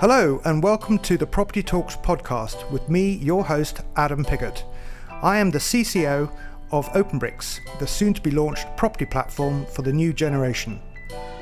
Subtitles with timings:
[0.00, 4.64] Hello, and welcome to the Property Talks podcast with me, your host, Adam Pigott.
[5.22, 6.32] I am the CCO
[6.72, 10.80] of Openbrix, the soon to be launched property platform for the new generation.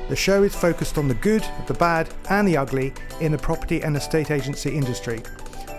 [0.08, 3.80] The show is focused on the good, the bad, and the ugly in the property
[3.82, 5.18] and estate agency industry.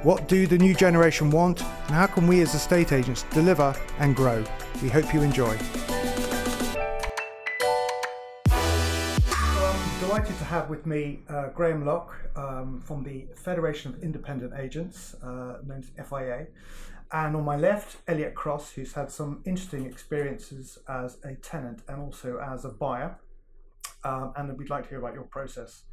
[0.04, 4.16] What do the new generation want, and how can we as estate agents deliver and
[4.16, 4.42] grow?
[4.82, 5.58] We hope you enjoy.
[10.20, 15.16] Delighted to have with me uh, Graham Lock um, from the Federation of Independent Agents,
[15.24, 16.48] uh, known as FIA.
[17.14, 22.02] And on my left, Elliot Cross, who's had some interesting experiences as a tenant and
[22.02, 23.18] also as a buyer.
[24.04, 25.84] Um, and we'd like to hear about your process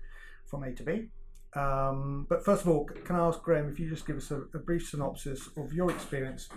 [0.45, 1.07] from A to B.
[1.55, 4.41] Um, but first of all, can I ask Graham if you just give us a,
[4.55, 6.49] a brief synopsis of your experience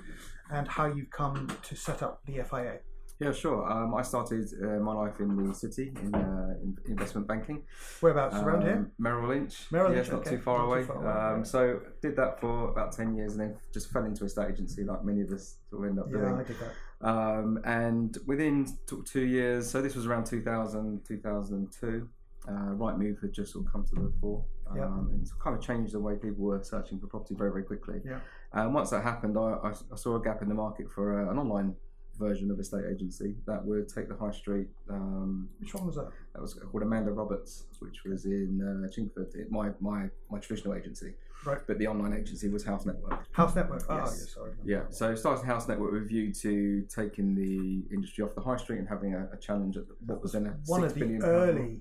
[0.52, 2.80] and how you've come to set up the FIA?
[3.20, 3.70] Yeah, sure.
[3.70, 7.64] Um, I started uh, my life in the city in, uh, in investment banking.
[8.00, 8.92] Whereabouts around Um, here?
[8.98, 9.68] Merrill Lynch.
[9.72, 10.38] Merrill yes, Lynch, not okay.
[10.38, 10.98] too far Not too far
[11.32, 11.46] away, um.
[11.46, 14.86] So did that for about ten years, and then just fell into a state agency,
[14.86, 16.46] like many of us sort of end up Yeah, I doing.
[16.46, 16.74] did that.
[17.10, 22.08] Um, and within t- two years, so this was around 2000, 2002.
[22.48, 24.86] Uh, Rightmove had just sort of come to the fore, um, Yeah.
[24.86, 28.02] and it's kind of changed the way people were searching for property very, very quickly.
[28.06, 28.20] Yeah.
[28.54, 31.32] And once that happened, I, I, I saw a gap in the market for uh,
[31.32, 31.76] an online
[32.20, 34.68] version of a state agency that would take the high street.
[34.90, 36.10] Um, Which one was that?
[36.34, 40.76] that was called Amanda Roberts, which was in uh, Chingford, it, my, my my traditional
[40.76, 41.14] agency.
[41.46, 41.60] Right.
[41.66, 43.26] But the online agency was House Network.
[43.32, 43.84] House Network.
[43.90, 44.18] Yes.
[44.20, 44.52] yes, sorry.
[44.66, 44.82] Yeah.
[44.90, 48.58] So it started House Network with a view to taking the industry off the high
[48.58, 51.80] street and having a, a challenge at what was then a One of the early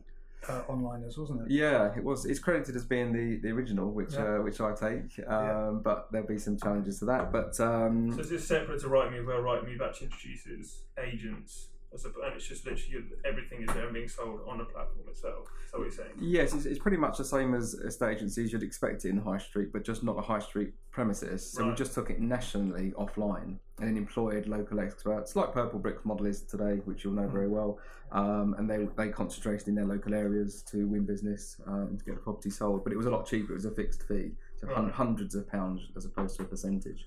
[0.48, 1.50] uh, onliners, wasn't it?
[1.50, 2.24] yeah, it was.
[2.26, 4.36] It's credited as being the, the original, which Yeah.
[4.36, 5.18] uh, which I take.
[5.26, 5.70] Um, Yeah.
[5.82, 7.32] But there'll be some challenges to that.
[7.32, 11.77] But um, So is this separate to Rightmove, where Rightmove actually introduces agents, as a,
[11.92, 15.46] and it's just literally everything is there and being sold on the platform itself.
[15.70, 16.10] So what you're saying?
[16.20, 18.52] Yes, it's, it's pretty much the same as estate agencies.
[18.52, 21.50] You'd expect it in the high street, but just not a high street premises.
[21.50, 26.26] So we just took it nationally offline and then employed local experts, like Purplebricks model
[26.26, 27.78] is today, which you'll know very well.
[28.10, 32.14] Um, and they they concentrated in their local areas to win business um, to get
[32.14, 32.82] the property sold.
[32.84, 33.52] But it was a lot cheaper.
[33.52, 34.90] It was a fixed fee, so Right.
[34.90, 37.06] hundreds of pounds as opposed to a percentage.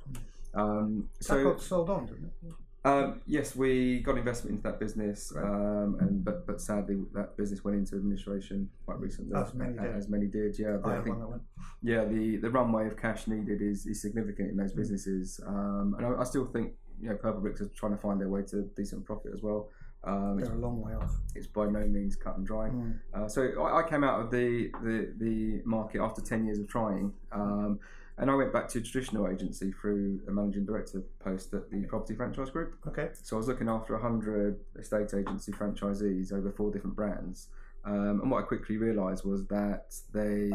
[0.53, 2.53] Um, That so got sold on, didn't it?
[2.83, 5.45] Um, yes, we got investment into that business, Right.
[5.45, 9.35] um, and but but sadly that business went into administration quite recently.
[9.39, 9.95] As many did.
[9.95, 10.77] As many did, yeah.
[10.83, 11.41] I I think one
[11.83, 14.61] yeah, the, the runway of cash needed is, is significant in Mm.
[14.61, 18.19] those businesses, um, and I, I still think you know Purplebricks are trying to find
[18.19, 19.69] their way to decent profit as well.
[20.03, 21.11] Um, it's, They're a long way off.
[21.35, 22.69] it's by no means cut and dry.
[22.69, 22.97] Mm.
[23.13, 26.67] Uh, so I, I came out of the, the, the market after 10 years of
[26.67, 27.13] trying.
[27.31, 27.79] Um,
[28.21, 31.81] and I went back to a traditional agency through a managing director post at the
[31.85, 32.75] Property Franchise Group.
[32.87, 33.09] Okay.
[33.23, 37.47] So I was looking after 100 estate agency franchisees over four different brands.
[37.83, 40.51] Um, and what I quickly realised was that they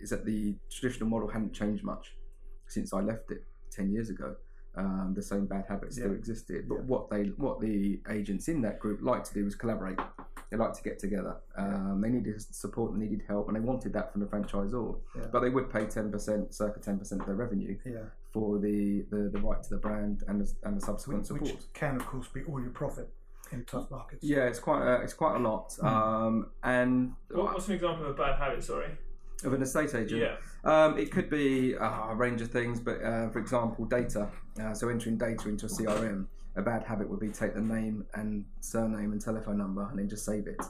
[0.00, 2.14] is that the traditional model hadn't changed much
[2.68, 4.36] since I left it 10 years ago.
[4.76, 6.80] Um, the same bad habits still existed, but Yeah.
[6.82, 9.98] what they what the agents in that group liked to do was collaborate.
[10.50, 11.36] They like to get together.
[11.56, 14.96] Um, they needed support, they needed help, and they wanted that from the franchisor.
[15.16, 15.26] Yeah.
[15.30, 18.00] But they would pay 10%, circa 10% of their revenue Yeah.
[18.32, 21.42] for the, the, the right to the brand and the, and the subsequent Which, support.
[21.54, 23.08] which can, of course, be all your profit
[23.52, 24.24] in tough markets.
[24.24, 25.72] Yeah, it's quite a, it's quite a lot.
[25.80, 25.86] Hmm.
[25.86, 28.64] Um, and What, what's an example of a bad habit?
[28.64, 28.90] Sorry.
[29.44, 30.36] of an estate agent, Yeah.
[30.64, 32.80] um, it could be uh, a range of things.
[32.80, 34.28] But uh, for example, data.
[34.60, 38.04] Uh, so entering data into a CRM, a bad habit would be take the name
[38.14, 40.60] and surname and telephone number and then just save it.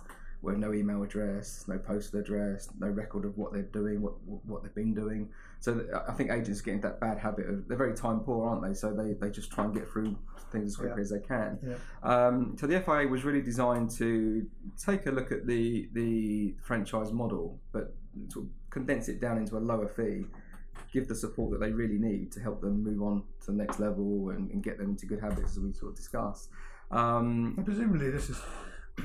[0.43, 4.15] With no email address, no postal address, no record of what they're doing, what
[4.47, 5.29] what they've been doing.
[5.59, 8.63] So I think agents get into that bad habit of they're very time poor, aren't
[8.67, 8.73] they?
[8.73, 10.17] So they, they just try and get through
[10.51, 11.03] things as quickly Yeah.
[11.03, 11.59] as they can.
[11.63, 11.77] Yeah.
[12.03, 14.47] Um, so the FIA was really designed to
[14.83, 17.95] take a look at the the franchise model, but
[18.29, 20.25] sort of condense it down into a lower fee,
[20.93, 23.79] give the support that they really need to help them move on to the next
[23.81, 26.49] level and, and get them into good habits, as we sort of discussed.
[26.91, 28.41] Um, presumably, this is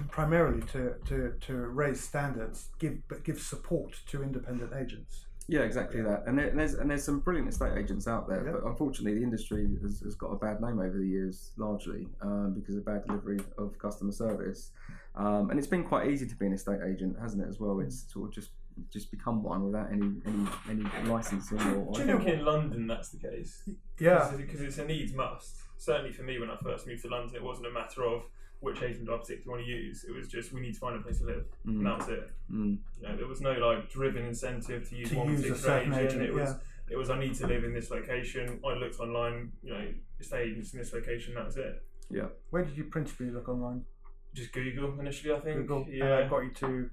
[0.09, 5.25] primarily to, to, to raise standards, give but give support to independent agents.
[5.47, 6.23] yeah, exactly that.
[6.25, 8.53] And, there, and there's and there's some brilliant estate agents out there, Yeah.
[8.53, 12.53] but unfortunately, the industry has, has got a bad name over the years, largely um,
[12.55, 14.71] because of bad delivery of customer service.
[15.15, 17.47] Um, and it's been quite easy to be an estate agent, hasn't it?
[17.47, 18.49] As well, it's sort of just
[18.91, 21.89] just become one without any any any licensing or.
[21.99, 23.67] I Do you think in London that's the case.
[23.99, 24.31] Yeah.
[24.35, 25.55] Because it's a needs must.
[25.77, 28.23] Certainly for me, when I first moved to London, it wasn't a matter of
[28.61, 30.05] which agent do I particularly want to use.
[30.05, 32.09] It was just we need to find a place to live, and Mm, that was
[32.09, 32.31] it.
[32.51, 35.61] mm, You know, there was no like driven incentive to use To one use particular
[35.61, 36.07] certain agent.
[36.11, 36.93] agent, It was yeah.
[36.93, 38.59] it was I need to live in this location.
[38.65, 39.87] I looked online, you know,
[40.19, 41.33] estate agents in this location.
[41.35, 41.83] That was it.
[42.09, 42.27] Yeah.
[42.49, 43.83] Where did you principally look online?
[44.33, 45.57] Just Google initially, I think.
[45.67, 45.85] Google.
[45.89, 46.19] Yeah.
[46.19, 46.89] And got you to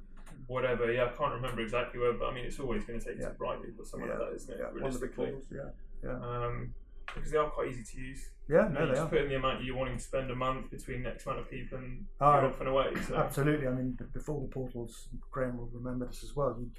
[0.46, 0.90] whatever.
[0.92, 3.28] Yeah, I can't remember exactly where, but I mean, it's always going to take Yeah.
[3.28, 4.18] to bright people, something Yeah.
[4.18, 4.60] like that, isn't it?
[4.60, 5.70] Yeah, one of the big Yeah,
[6.02, 6.74] yeah, Um,
[7.14, 8.30] because they are quite easy to use.
[8.48, 8.68] yeah.
[8.68, 9.08] No, you they just are.
[9.08, 11.78] put in the amount you're wanting to spend a month between X amount of people
[11.78, 12.94] and Oh, you're off and away.
[13.02, 13.16] So.
[13.16, 13.66] Absolutely.
[13.68, 16.56] I mean, before the portals, Graham will remember this as well.
[16.58, 16.70] You,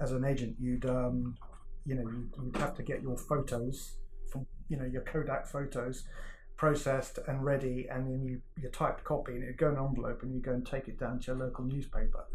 [0.00, 1.36] as an agent, you'd um,
[1.86, 3.96] you know you'd, you'd have to get your photos
[4.30, 6.06] from you know your Kodak photos
[6.56, 10.22] processed and ready, and then you you type copy and it'd go in an envelope,
[10.22, 12.26] and you go and take it down to your local newspaper.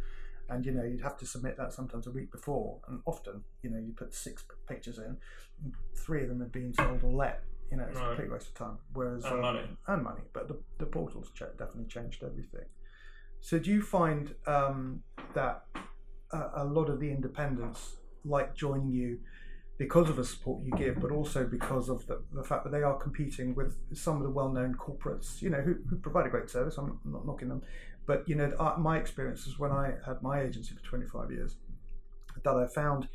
[0.50, 3.70] And you know you'd have to submit that sometimes a week before, and often you
[3.70, 5.18] know you put six pictures in,
[5.64, 7.44] and three of them had been sold or let.
[7.72, 8.78] You know, it's a complete waste of time.
[8.94, 9.62] Whereas And um, money.
[9.88, 12.66] and money, but the, the portals ch- definitely changed everything.
[13.40, 15.02] So, do you find um,
[15.34, 15.64] that
[16.32, 17.96] a, a lot of the independents
[18.26, 19.20] like joining you
[19.78, 22.84] because of the support you give, but also because of the, the fact that they
[22.84, 26.30] are competing with some of the well known corporates, you know, who, who provide a
[26.30, 26.78] great service?
[26.78, 27.64] I'm not knocking them,
[28.06, 31.56] but you know, uh, my experience is when I had my agency for 25 years,
[32.44, 33.08] that I found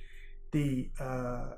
[0.52, 1.54] the uh,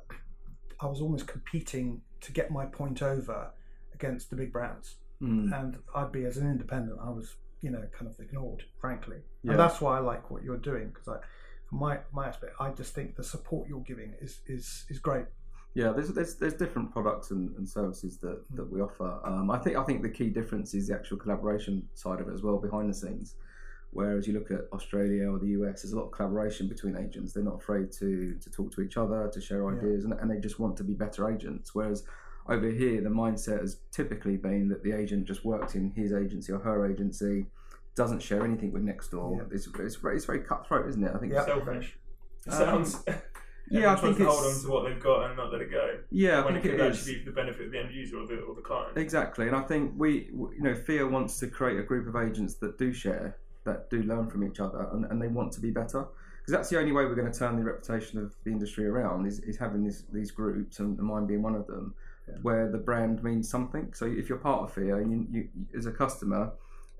[0.80, 3.50] I was almost competing to get my point over
[3.94, 5.52] against the big brands Mm.
[5.60, 9.50] and I'd be as an independent, I was you know kind of ignored, frankly, Yeah.
[9.50, 11.18] and that's why I like what you're doing because I,
[11.68, 15.26] from my my aspect, I just think the support you're giving is is is great.
[15.74, 19.20] Yeah, there's, there's there's different products and, and services that, that we offer.
[19.24, 22.34] Um, I think I think the key difference is the actual collaboration side of it
[22.34, 23.36] as well behind the scenes.
[23.92, 27.32] Whereas you look at Australia or the US, there's a lot of collaboration between agents.
[27.32, 29.78] They're not afraid to to talk to each other, to share Yeah.
[29.78, 31.72] ideas, and, and they just want to be better agents.
[31.74, 32.04] Whereas
[32.48, 36.52] over here, the mindset has typically been that the agent just works in his agency
[36.52, 37.46] or her agency,
[37.94, 39.36] doesn't share anything with next door.
[39.36, 39.44] Yeah.
[39.54, 41.12] It's, it's very it's very cutthroat, isn't it?
[41.14, 41.44] I think Yeah.
[41.46, 41.96] Selfish.
[42.48, 43.04] Um, sounds.
[43.70, 45.98] Yeah, I think to hold on to what they've got and not let it go.
[46.10, 47.94] yeah, I when it think could it actually be for the benefit of the end
[47.94, 48.96] user or the, or the client.
[48.98, 52.54] Exactly, and I think we, you know, FIA wants to create a group of agents
[52.56, 55.70] that do share, that do learn from each other, and, and they want to be
[55.70, 56.06] better.
[56.38, 59.26] Because that's the only way we're going to turn the reputation of the industry around
[59.26, 61.94] is, is having these these groups, and mine being one of them,
[62.28, 62.34] Yeah.
[62.42, 63.92] where the brand means something.
[63.94, 66.52] So if you're part of FIA, you, you as a customer,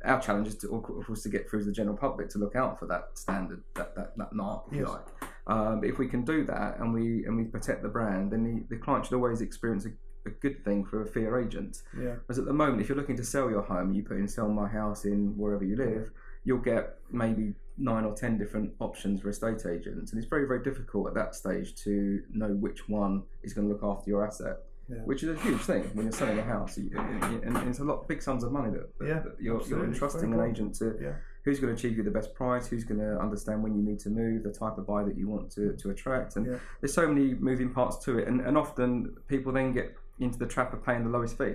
[0.05, 2.56] our challenge is to, of course, to get through to the general public to look
[2.56, 5.06] out for that standard, that that, that mark, if you like.
[5.47, 8.44] Um, but if we can do that and we and we protect the brand, then
[8.44, 9.91] the, the client should always experience a,
[10.29, 11.82] a good thing for a FIA agent.
[11.97, 14.29] Yeah, Whereas at the moment, if you're looking to sell your home, you put in
[14.29, 16.11] sell my house in wherever you live,
[16.44, 20.12] you'll get maybe nine or ten different options for estate agents.
[20.12, 23.73] And it's very, very difficult at that stage to know which one is going to
[23.73, 24.58] look after your asset,
[24.91, 24.97] Yeah.
[25.05, 26.77] which is a huge thing when you're selling a house.
[26.77, 29.63] You- And and it's a lot big sums of money that, that, Yeah, that you're,
[29.69, 31.13] you're entrusting Very an agent to yeah,
[31.45, 34.01] who's going to achieve you the best price, who's going to understand when you need
[34.01, 36.37] to move, the type of buy that you want to, to attract.
[36.37, 36.59] And Yeah.
[36.81, 38.27] there's so many moving parts to it.
[38.29, 41.55] And, and often people then get into the trap of paying the lowest fee,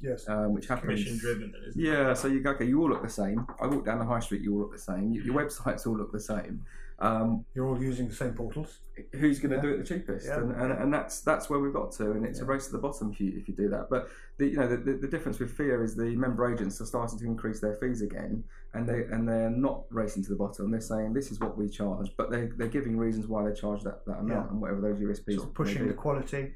[0.00, 0.86] yes, um, which happens.
[1.04, 2.16] Commission driven, isn't Yeah, it?
[2.16, 3.46] so you go, okay, you all look the same.
[3.60, 5.12] I walk down the high street, you all look the same.
[5.12, 5.68] Your, your Mm-hmm.
[5.68, 6.64] websites all look the same.
[6.98, 8.78] Um, you're all using the same portals.
[9.12, 9.62] who's going to Yeah.
[9.62, 10.26] do it the cheapest?
[10.26, 10.38] Yeah.
[10.38, 12.78] And, and, and that's that's where we've got to, and it's a race to the
[12.78, 13.90] bottom if you if you do that.
[13.90, 14.08] But
[14.38, 17.18] the you know the, the, the difference with FIA is the member agents are starting
[17.18, 20.70] to increase their fees again, and they and they're not racing to the bottom.
[20.70, 23.82] They're saying this is what we charge, but they they're giving reasons why they charge
[23.82, 24.50] that, that amount Yeah.
[24.50, 25.34] and whatever those USPs.
[25.36, 26.54] Sort of pushing the quality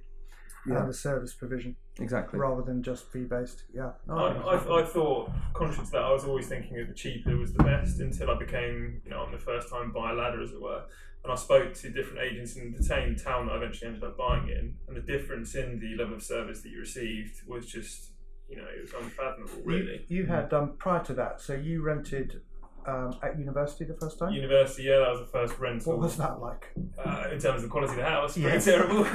[0.66, 0.80] Yeah.
[0.80, 2.38] and the service provision exactly.
[2.38, 3.64] rather than just fee based.
[3.74, 4.56] Yeah, No, I.
[4.56, 7.62] I, I thought, conscious of that, I was always thinking that the cheaper was the
[7.62, 10.60] best until I became, you know, on the first time buy a ladder, as it
[10.60, 10.82] were.
[11.22, 14.16] And I spoke to different agents in the same town that I eventually ended up
[14.16, 18.12] buying in, and the difference in the level of service that you received was just,
[18.48, 20.06] you know, it was unfathomable, really.
[20.08, 22.40] You, you had um, prior to that, so you rented
[22.86, 24.32] um, at university the first time.
[24.32, 25.92] University, yeah, that was the first rental.
[25.92, 26.68] what was that like?
[26.98, 28.64] Uh, in terms of the quality of the house, pretty Yes.
[28.64, 29.04] terrible.
[29.04, 29.12] I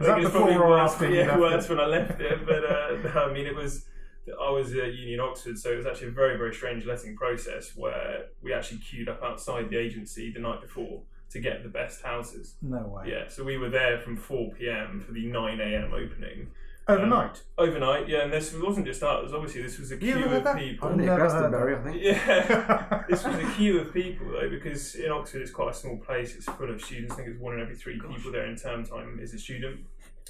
[0.00, 2.46] that before or after yeah, worse when I left it.
[2.46, 3.86] But uh, I mean, it was.
[4.28, 7.14] I was at uni in Oxford, so it was actually a very, very strange letting
[7.16, 11.68] process where we actually queued up outside the agency the night before to get the
[11.68, 12.56] best houses.
[12.60, 13.04] No way.
[13.12, 15.00] Yeah, so we were there from 4 p.m.
[15.06, 15.92] for the 9 a.m.
[15.94, 16.48] opening.
[16.88, 17.42] Overnight.
[17.58, 20.56] Overnight, yeah, and this wasn't just us, obviously, this was a queue ever of that?
[20.56, 20.88] people.
[20.88, 21.80] I've never heard Glastonbury, that.
[21.80, 22.02] I think.
[22.02, 25.96] Yeah, this was a queue of people though, because in Oxford it's quite a small
[25.96, 26.36] place.
[26.36, 27.12] It's full of students.
[27.14, 29.80] I think it's one in every three people there in term time is a student.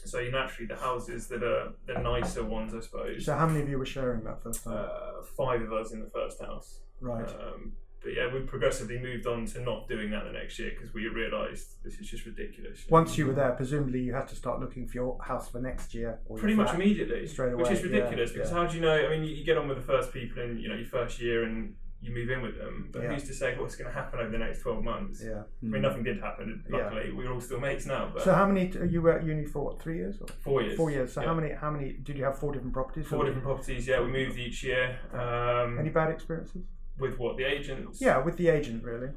[0.05, 3.27] So you naturally the houses that are the nicer ones, I suppose.
[3.27, 4.75] so how many of you were sharing that first time?
[4.77, 6.81] Uh, five of us in the first house.
[7.01, 7.29] right.
[7.29, 7.73] Um,
[8.07, 11.09] but yeah, we progressively moved on to not doing that the next year because we
[11.09, 12.85] realised this is just ridiculous.
[12.89, 15.93] Once you were there, presumably you had to start looking for your house for next
[15.93, 16.21] year.
[16.27, 18.57] Or pretty much immediately, straight which is away, yeah, ridiculous because yeah.
[18.57, 18.95] how do you know?
[18.97, 21.21] I mean, you, you get on with the first people in you know your first
[21.21, 23.09] year and you move in with them, but Yeah.
[23.09, 25.21] who's to say what's going to happen over the next twelve months?
[25.25, 25.43] Yeah.
[25.63, 26.63] I mean, nothing did happen.
[26.71, 26.77] Yeah.
[26.77, 28.13] Luckily, we're all still mates now.
[28.15, 28.69] But So how many?
[28.69, 29.83] T- you were at uni for what?
[29.83, 30.21] Three years?
[30.21, 30.29] Or?
[30.45, 30.77] four years.
[30.77, 31.13] Four years.
[31.13, 31.53] So how many?
[31.53, 31.95] How many?
[31.95, 33.09] Did you have four different properties?
[33.09, 33.89] Four different properties.
[33.89, 34.97] Yeah, we moved each year.
[35.13, 36.63] Um, Any bad experiences?
[36.99, 38.01] With what the agents?
[38.01, 39.09] Yeah, with the agent really.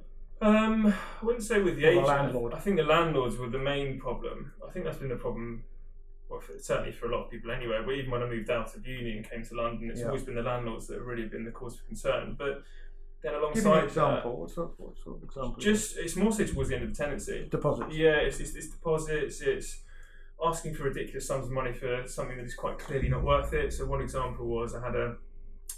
[0.42, 0.88] Um,
[1.22, 2.54] I wouldn't say with the Or the landlord.
[2.54, 4.54] I think the landlords were the main problem.
[4.66, 5.64] I think that's been the problem.
[6.30, 7.82] Well, for, certainly for a lot of people anyway.
[7.86, 10.08] But even when I moved out of uni and came to London, it's Yeah.
[10.08, 12.36] always been the landlords that have really been the cause of concern.
[12.38, 12.64] But
[13.22, 14.40] then alongside Give me an that, example.
[14.40, 15.56] What sort, what sort of example?
[15.60, 17.48] just it's more so towards the end of the tenancy.
[17.50, 17.94] deposits.
[17.94, 19.82] Yeah, it's, it's, it's deposits, it's
[20.46, 23.74] asking for ridiculous sums of money for something that is quite clearly not worth it.
[23.74, 25.18] So, one example was I had a,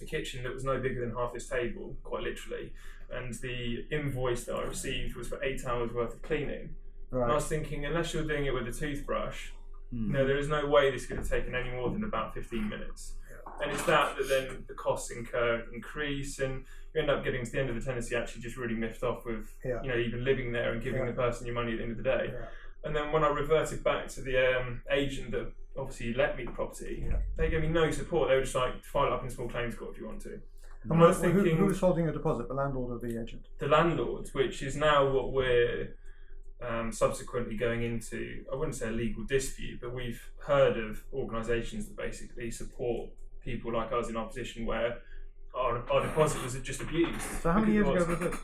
[0.01, 2.74] a kitchen that was no bigger than half this table, quite literally,
[3.12, 6.75] and the invoice that I received was for eight hours worth of cleaning.
[7.12, 9.50] And I was thinking, unless you're doing it with a toothbrush,
[9.91, 10.13] Hmm.
[10.13, 13.17] no, there is no way this could have taken any more than about 15 minutes.
[13.62, 16.63] And it's that that then the costs incur increase, and
[16.96, 19.25] you end up getting to the end of the tenancy actually just really miffed off
[19.25, 19.81] with, Yeah.
[19.84, 21.08] you know, even living there and giving Yeah.
[21.08, 22.29] the person your money at the end of the day.
[22.31, 22.46] Yeah.
[22.86, 26.51] And then when I reverted back to the um, agent that obviously let me the
[26.51, 27.17] property, Yeah.
[27.37, 28.29] they gave me no support.
[28.29, 30.39] They were just like, file it up in small claims court if you want to.
[30.83, 32.47] And I what, was who, thinking- who's holding a deposit?
[32.47, 33.47] The landlord or the agent?
[33.59, 35.95] The landlord, which is now what we're
[36.67, 41.87] um, subsequently going into, I wouldn't say a legal dispute, but we've heard of organisations
[41.87, 43.09] that basically support
[43.43, 44.97] people like us in our position where
[45.55, 47.19] our, our deposit was just abused.
[47.41, 48.39] So how many years Because ago was this?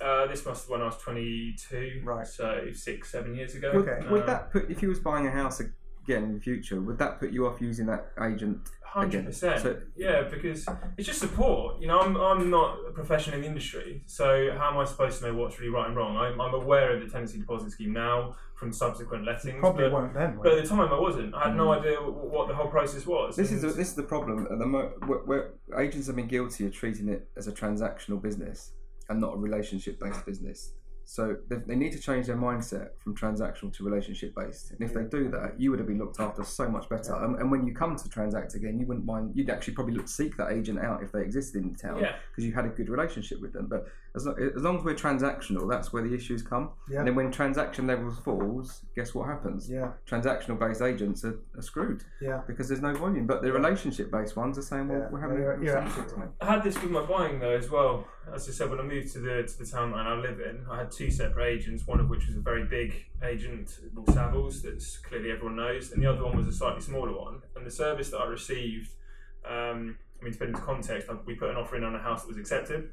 [0.00, 2.26] Uh, this must have when I was 22, Right.
[2.26, 3.72] so six, seven years ago.
[3.74, 4.08] Would, Okay.
[4.08, 5.60] would Um, that put if you was buying a house
[6.08, 6.80] again in the future?
[6.80, 8.70] Would that put you off using that agent?
[8.82, 9.60] Hundred percent.
[9.60, 11.80] So- Yeah, because it's just support.
[11.80, 15.20] You know, I'm I'm not a professional in the industry, so how am I supposed
[15.20, 16.16] to know what's really right and wrong?
[16.16, 19.60] I'm, I'm aware of the tenancy deposit scheme now from subsequent lettings.
[19.60, 20.38] Probably but, won't then.
[20.42, 21.34] but at the time, I wasn't.
[21.34, 21.78] I had no mm.
[21.78, 23.36] idea what the whole process was.
[23.36, 26.26] This is the, this is the problem at the mo- where, where agents have been
[26.26, 28.72] guilty of treating it as a transactional business
[29.10, 30.72] and not a relationship based business.
[31.10, 34.72] So they, they need to change their mindset from transactional to relationship based.
[34.72, 37.14] And if they do that, you would have been looked after so much better.
[37.24, 39.32] And, and when you come to transact again, you wouldn't mind.
[39.34, 42.16] You'd actually probably look, seek that agent out if they existed in the town Yeah.
[42.30, 43.68] because you had a good relationship with them.
[43.68, 43.86] But
[44.18, 46.70] as, lo- as long as we're transactional, that's where the issues come.
[46.90, 46.98] Yeah.
[46.98, 49.68] And then when transaction levels falls, guess what happens?
[49.70, 52.42] Yeah, Transactional based agents are, are screwed yeah.
[52.46, 53.26] because there's no volume.
[53.26, 56.04] But the relationship based ones are saying, well, Yeah, we're having you're- a you're relationship
[56.04, 56.32] absolutely time.
[56.40, 58.06] I had this with my buying though as well.
[58.34, 60.38] As I said, when I moved to the to the town that I now live
[60.40, 61.86] in, I had two separate agents.
[61.86, 66.02] One of which was a very big agent, Will Savills, that's clearly everyone knows, and
[66.02, 67.40] the other one was a slightly smaller one.
[67.56, 68.90] And the service that I received,
[69.48, 72.22] um, I mean, to put into context, we put an offer in on a house
[72.22, 72.90] that was accepted.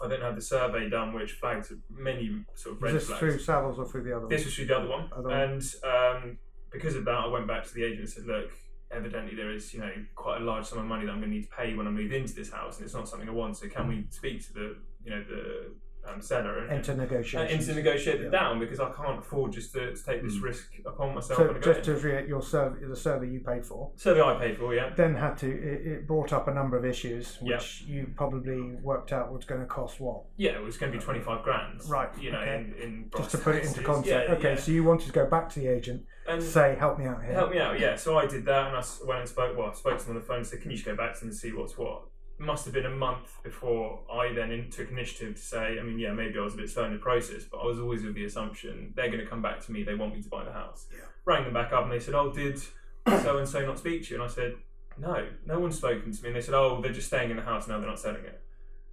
[0.00, 3.18] I then had the survey done, which flagged many sort of red this flags.
[3.20, 4.28] through Savills or through the other one?
[4.30, 4.46] This one?
[4.46, 5.40] was through the other one, Other one.
[5.40, 6.38] and um,
[6.70, 8.50] because of that, I went back to the agent and said, "Look,
[8.90, 11.36] evidently there is, you know, quite a large sum of money that I'm going to
[11.36, 13.56] need to pay when I move into this house, and it's not something I want.
[13.56, 15.72] So can we speak to the, you know, the
[16.08, 17.68] um, seller and, Enter and negotiations.
[17.68, 18.26] into negotiate Yeah.
[18.26, 20.42] it down because I can't afford just to, to take this Mm.
[20.42, 23.40] risk upon myself So when I go just to reiterate, your survey, the survey you
[23.40, 24.90] paid for, Survey I paid for, yeah.
[24.96, 25.46] then had to.
[25.50, 27.56] It, it brought up a number of issues, Yeah.
[27.56, 30.22] which you probably worked out was going to cost what.
[30.36, 31.80] Yeah, it was going to be 25 grand.
[31.88, 32.54] Right, You know, okay.
[32.56, 34.10] in, in Just to put it into context.
[34.10, 34.58] Yeah, okay, yeah.
[34.58, 37.32] so you wanted to go back to the agent, And say, "Help me out here."
[37.34, 37.96] Help me out, yeah.
[37.96, 39.56] So I did that, and I went and spoke.
[39.56, 41.14] Well, I spoke to them on the phone and said, "Can you just go back
[41.14, 42.02] to them and see what's what?"
[42.42, 45.78] Must have been a month before I then in, took initiative to say.
[45.78, 47.78] I mean, yeah, maybe I was a bit slow in the process, but I was
[47.78, 49.84] always with the assumption they're going to come back to me.
[49.84, 50.86] They want me to buy the house.
[50.92, 51.04] Yeah.
[51.24, 54.10] Rang them back up, and they said, "Oh, did so and so not speak to
[54.14, 54.56] you?" And I said,
[54.98, 57.42] "No, no one's spoken to me." And they said, "Oh, they're just staying in the
[57.44, 57.78] house now.
[57.78, 58.40] They're not selling it."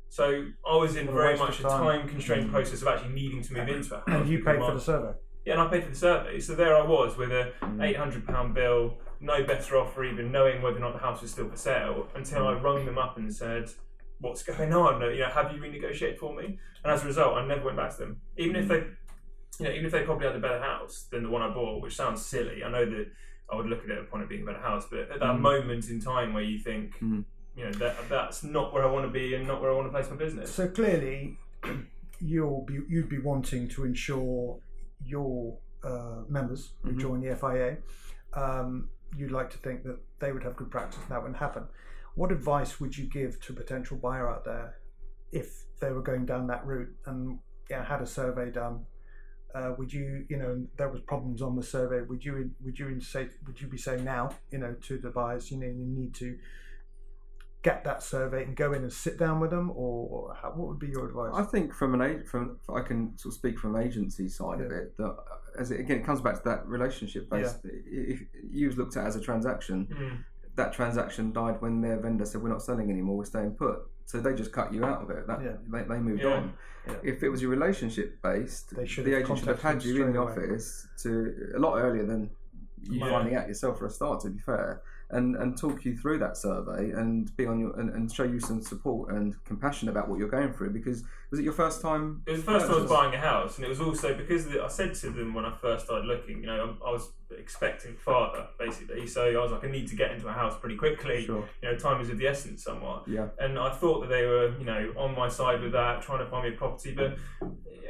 [0.09, 2.07] So I was in very much a time.
[2.07, 4.07] constrained process of actually needing to move into a house.
[4.09, 5.13] and you paid for the survey.
[5.45, 6.39] yeah, and I paid for the survey.
[6.39, 7.83] So there I was with a Mm.
[7.83, 11.31] eight hundred pound bill, no better offer, even knowing whether or not the house was
[11.31, 13.69] still for sale, until I rung them up and said,
[14.19, 15.01] "What's going on?
[15.01, 17.91] You know, have you renegotiated for me?" And as a result, I never went back
[17.91, 18.77] to them, even if they,
[19.59, 21.81] you know, even if they probably had a better house than the one I bought,
[21.81, 22.63] which sounds silly.
[22.63, 23.07] I know that
[23.51, 25.41] I would look at it upon it being a better house, but at that Mm.
[25.41, 27.25] moment in time where you think, Mm.
[27.55, 29.87] you know, that that's not where I want to be and not where I want
[29.87, 30.53] to place my business.
[30.53, 31.37] So clearly,
[32.21, 34.59] you'll be you'd be wanting to ensure
[35.03, 36.99] your uh, members who Mhm.
[36.99, 37.77] join the FIA.
[38.33, 41.63] Um, you'd like to think that they would have good practice and that wouldn't happen.
[42.15, 44.77] What advice would you give to a potential buyer out there
[45.31, 47.39] if they were going down that route and
[47.69, 48.85] yeah, had a survey done?
[49.55, 52.01] Uh, would you, you know, there was problems on the survey.
[52.01, 55.49] Would you, would you say, would you be saying now, you know, to the buyers,
[55.49, 56.37] you know, you need to
[57.61, 60.79] get that survey and go in and sit down with them, or how, what would
[60.79, 61.31] be your advice?
[61.33, 64.71] I think from an from I can sort of speak from an agency side of
[64.71, 65.15] it that
[65.57, 67.59] as it, again it comes back to that relationship based.
[67.63, 70.23] If you was looked at as a transaction, Mm.
[70.55, 73.79] that transaction died when their vendor said we're not selling anymore, we're staying put.
[74.05, 75.27] So they just cut you out of it.
[75.27, 75.57] That Yeah.
[75.69, 76.33] they, they moved Yeah.
[76.37, 76.53] on.
[76.87, 76.95] Yeah.
[77.03, 80.13] If it was your relationship based, They should the agent should have had you in
[80.13, 80.31] the away.
[80.31, 82.31] office to a lot earlier than
[82.83, 83.09] Yeah.
[83.09, 84.21] finding out yourself for a start.
[84.21, 84.81] To be fair,
[85.11, 88.39] and, and talk you through that survey and be on your and, and show you
[88.39, 90.71] some support and compassion about what you're going through.
[90.71, 92.21] Because was it your first time?
[92.27, 94.47] It was the first time I was buying a house, and it was also because
[94.47, 97.11] the, I said to them when I first started looking, you know, I, I was
[97.37, 100.75] expecting father basically, so I was like, I need to get into a house pretty
[100.75, 101.25] quickly.
[101.25, 101.47] Sure.
[101.61, 103.07] You know, time is of the essence somewhat.
[103.07, 103.27] Yeah.
[103.39, 106.29] And I thought that they were, you know, on my side with that, trying to
[106.29, 107.17] find me a property, but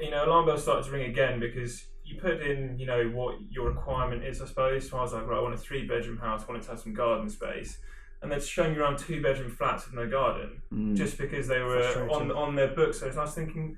[0.01, 3.35] you know, alarm bells started to ring again because you put in, you know, what
[3.49, 4.89] your requirement is, I suppose.
[4.89, 6.71] So I was like, right, I want a three bedroom house, I want it to
[6.71, 7.77] have some garden space.
[8.21, 10.93] And they're showing you around two bedroom flats with no garden, Mm.
[10.95, 12.99] just because they were on on their books.
[12.99, 13.77] So I was thinking,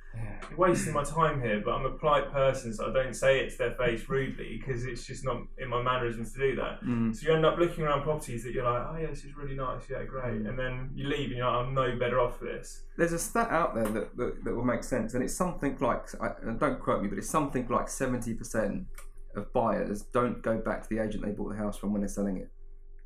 [0.50, 1.62] you're wasting my time here.
[1.64, 4.86] But I'm a polite person, so I don't say it to their face rudely because
[4.86, 6.84] it's just not in my mannerisms to do that.
[6.84, 7.16] Mm.
[7.16, 9.56] So you end up looking around properties that you're like, oh yeah, this is really
[9.56, 12.46] nice, yeah, great, and then you leave and you're like, I'm no better off for
[12.46, 12.84] this.
[12.98, 16.08] There's a stat out there that, that, that will make sense, and it's something like,
[16.20, 18.86] I, don't quote me, but it's something like 70%
[19.36, 22.10] of buyers don't go back to the agent they bought the house from when they're
[22.10, 22.50] selling it.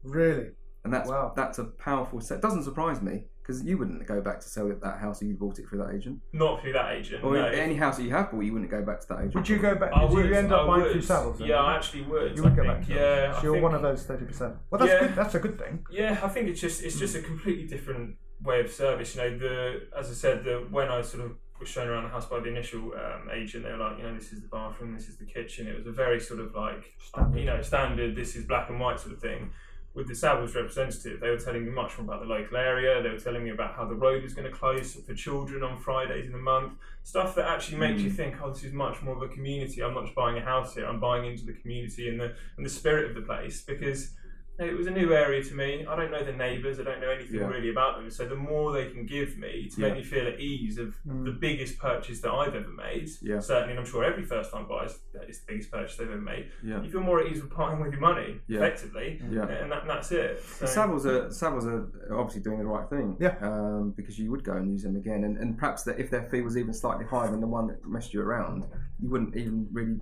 [0.03, 0.51] Really?
[0.85, 1.33] And that's Wow.
[1.35, 2.41] that's a powerful set.
[2.41, 5.35] Doesn't surprise me because you wouldn't go back to sell it that house if you
[5.35, 6.19] bought it through that agent.
[6.31, 7.23] Not through that agent.
[7.23, 7.45] Or no.
[7.45, 9.35] any house that you have bought, you wouldn't go back to that agent.
[9.35, 9.91] Would you go back?
[9.93, 10.25] I Did would.
[10.27, 10.91] you end I up buying would.
[10.91, 11.37] through Savills?
[11.39, 11.47] then?
[11.47, 12.37] Yeah, I actually would.
[12.37, 12.73] You would I go think.
[12.77, 12.87] back.
[12.87, 14.55] To Yeah, so I you're think, one of those thirty percent.
[14.69, 15.07] Well, that's Yeah.
[15.07, 15.15] good.
[15.15, 15.85] That's a good thing.
[15.91, 19.15] Yeah, I think it's just it's just a completely different way of service.
[19.15, 22.09] You know, the as I said, the when I sort of was shown around the
[22.09, 24.93] house by the initial um, agent, they were like, you know, this is the bathroom,
[24.93, 25.67] this is the kitchen.
[25.67, 27.39] It was a very sort of like Standard.
[27.39, 28.13] you know standard.
[28.15, 29.51] This is black and white sort of thing.
[29.95, 33.01] With the Savills representative, they were telling me much more about the local area.
[33.01, 35.79] They were telling me about how the road was going to close for children on
[35.79, 36.73] Fridays in the month.
[37.03, 38.15] Stuff that actually makes you hmm.
[38.15, 39.81] think, oh, this is much more of a community.
[39.81, 40.85] I'm not just buying a house here.
[40.85, 44.09] I'm buying into the community and the and the spirit of the place because
[44.57, 45.85] it was a new area to me.
[45.85, 46.79] I don't know the neighbours.
[46.79, 47.47] I don't know anything Yeah.
[47.47, 48.09] really about them.
[48.09, 49.87] So the more they can give me to Yeah.
[49.89, 51.25] make me feel at ease of Mm.
[51.25, 53.09] the biggest purchase that I've ever made.
[53.21, 53.39] Yeah.
[53.39, 56.49] Certainly, and I'm sure every first time buyer is the biggest purchase they've ever made.
[56.63, 56.81] Yeah.
[56.81, 58.59] You feel more at ease with parting with your money, Yeah.
[58.59, 59.41] effectively, Yeah.
[59.47, 60.39] and, that, and that's it.
[60.41, 63.17] So, Savills are Savills are obviously doing the right thing.
[63.19, 63.35] Yeah.
[63.41, 66.23] Um, because you would go and use them again, and, and perhaps that if their
[66.23, 68.65] fee was even slightly higher than the one that messed you around,
[68.99, 69.99] you wouldn't even really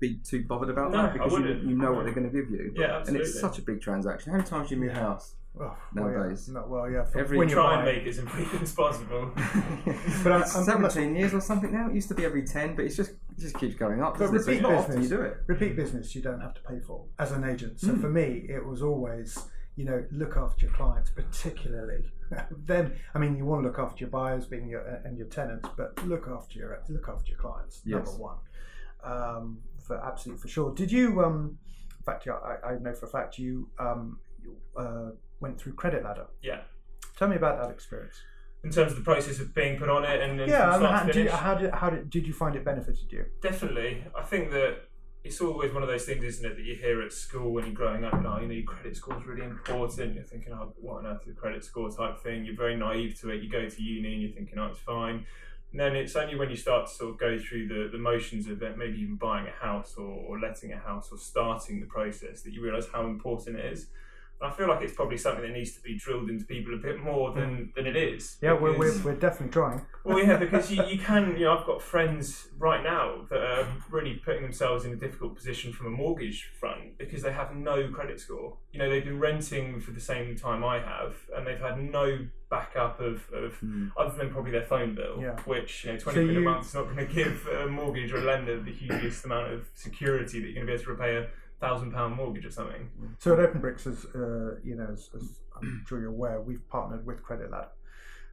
[0.00, 2.50] be too bothered about No, that because you, you know what they're going to give
[2.50, 2.72] you.
[2.74, 4.32] Yeah, And it's such a big transaction.
[4.32, 5.34] How many times do you move house?
[5.60, 6.48] Oh, Nowadays.
[6.48, 6.60] Well, yeah.
[6.62, 7.04] No, well, yeah.
[7.04, 9.32] For Every- when we you try and make it as brief as possible.
[10.22, 11.88] But I'm- It's I'm- 17 years or something now.
[11.88, 14.14] It used to be every 10, but it's just it just keeps going up.
[14.14, 14.42] But doesn't it?
[14.44, 15.38] So repeat it's you do it.
[15.48, 17.80] repeat business, you don't have to pay for as an agent.
[17.80, 18.00] So Mm.
[18.00, 19.38] for me, it was always,
[19.76, 22.04] you know, look after your clients, particularly
[22.52, 22.92] them.
[23.14, 26.00] I mean, you want to look after your buyers, being your and your tenants, but
[26.06, 27.82] look after your look after your clients.
[27.84, 28.06] Yes.
[28.06, 28.36] Number one,
[29.02, 29.58] um,
[29.90, 30.74] for absolutely for sure.
[30.74, 31.22] Did you?
[31.24, 31.58] Um,
[31.98, 35.74] in fact, yeah, I, I know for a fact you, um, you uh, went through
[35.74, 36.26] CreditLadder.
[36.42, 36.60] yeah.
[37.18, 38.16] Tell me about that experience.
[38.64, 41.04] In terms of the process of being put on it and, and yeah, and how,
[41.04, 43.24] did you, how did how did did you find it benefited you?
[43.42, 44.04] Definitely.
[44.16, 44.88] I think that
[45.22, 47.74] it's always one of those things, isn't it, that you hear at school when you're
[47.74, 50.14] growing up, like, you know, your credit score is really important.
[50.14, 52.46] You're thinking, oh, what on earth is a credit score type thing?
[52.46, 53.42] You're very naive to it.
[53.42, 55.26] You go to uni and you're thinking, oh, it's fine.
[55.70, 58.48] And then it's only when you start to sort of go through the, the motions
[58.48, 62.42] of maybe even buying a house or, or letting a house or starting the process
[62.42, 63.86] that you realise how important it is.
[64.42, 67.02] I feel like it's probably something that needs to be drilled into people a bit
[67.02, 68.38] more than, than it is.
[68.40, 69.82] Yeah, we're, because- we're, we're definitely trying.
[70.04, 73.68] well, yeah, because you, you can, you know, I've got friends right now that are
[73.90, 77.88] really putting themselves in a difficult position from a mortgage front because they have no
[77.88, 78.56] credit score.
[78.72, 82.26] You know, they've been renting for the same time I have, and they've had no
[82.50, 83.88] backup of, of hmm.
[83.96, 85.38] other than probably their phone bill, Yeah.
[85.44, 88.12] which, you know, 20 So quid a month is not going to give a mortgage
[88.12, 90.90] or a lender the hugest amount of security that you're going to be able to
[90.90, 91.28] repay a
[91.60, 92.88] thousand pound mortgage or something.
[93.18, 97.04] So at Openbrix, as uh, you know, as, as I'm sure you're aware, we've partnered
[97.06, 97.68] with CreditLadder.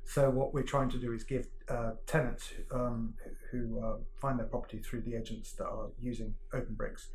[0.06, 3.14] So what we're trying to do is give uh, tenants um,
[3.52, 7.08] who uh, find their property through the agents that are using Openbrix,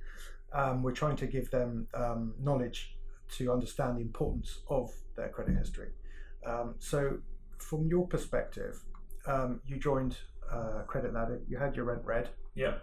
[0.53, 2.94] um, we're trying to give them um, knowledge
[3.31, 5.88] to understand the importance of their credit history.
[6.44, 7.18] Um, so
[7.57, 8.83] from your perspective,
[9.27, 10.18] um, you joined
[10.51, 12.75] uh, CreditLadder, you had your rent read Yeah,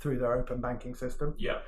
[0.00, 1.58] through their open banking system yeah.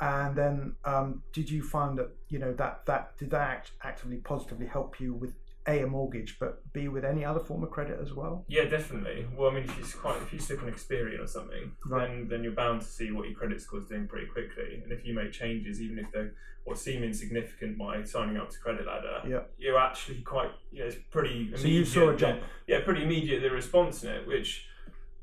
[0.00, 4.16] And then um, did you find that you know that that did that act, actively
[4.16, 5.34] positively help you with
[5.66, 9.24] a a mortgage but b with any other form of credit as well Yeah, definitely.
[9.34, 12.08] Well, I mean, if you quite if you stick on Experian or something, Right.
[12.08, 14.82] then then you're bound to see what your credit score is doing pretty quickly.
[14.82, 18.58] And if you make changes, even if they're what seem insignificant by signing up to
[18.58, 19.40] CreditLadder, Yeah.
[19.58, 21.34] you're actually quite you know it's pretty.
[21.34, 22.42] Immediate, So you saw a jump.
[22.66, 24.66] Yeah, pretty immediate the response in it, which.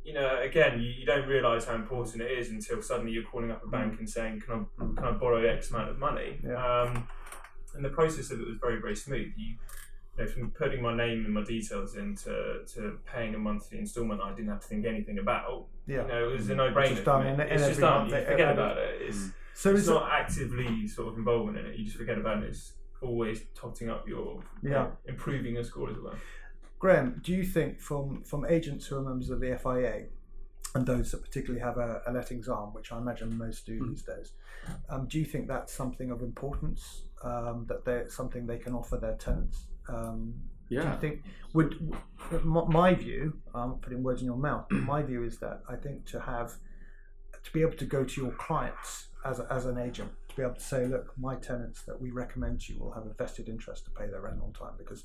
[0.03, 3.51] You know, again, you, you don't realise how important it is until suddenly you're calling
[3.51, 3.99] up a bank mm.
[3.99, 6.55] and saying, "Can I can I borrow X amount of money?" Yeah.
[6.55, 7.07] Um,
[7.75, 9.31] and the process of it was very very smooth.
[9.37, 9.55] You,
[10.17, 12.63] you know, from putting my name and my details in to,
[13.05, 15.67] paying a monthly instalment I didn't have to think anything about.
[15.87, 16.57] yeah You know, it was a mm.
[16.57, 16.81] no brainer.
[16.85, 18.05] It's Just done in- in it's just every done.
[18.05, 19.01] You forget every- about it.
[19.03, 19.33] It's, mm.
[19.53, 21.77] so it's it, not actively sort of involvement in it.
[21.77, 22.49] You just forget about it.
[22.49, 24.87] It's always totting up your Yeah.
[25.05, 26.15] improving your score as well.
[26.81, 30.05] Graham, do you think from from agents who are members of the FIA
[30.73, 34.01] and those that particularly have a, a lettings arm, which I imagine most do these
[34.01, 34.31] days,
[34.89, 38.97] um, do you think that's something of importance um, that they're something they can offer
[38.97, 39.67] their tenants?
[39.87, 40.33] Um,
[40.69, 40.91] Do Yeah.
[40.91, 41.15] you think
[41.53, 41.71] would
[42.43, 43.23] my, my view?
[43.53, 44.65] I'm putting words in your mouth.
[44.71, 46.49] but my view is that I think to have
[47.45, 48.89] to be able to go to your clients
[49.23, 52.09] as, a, as an agent to be able to say, look, my tenants that we
[52.23, 55.03] recommend to you will have a vested interest to pay their rent on time because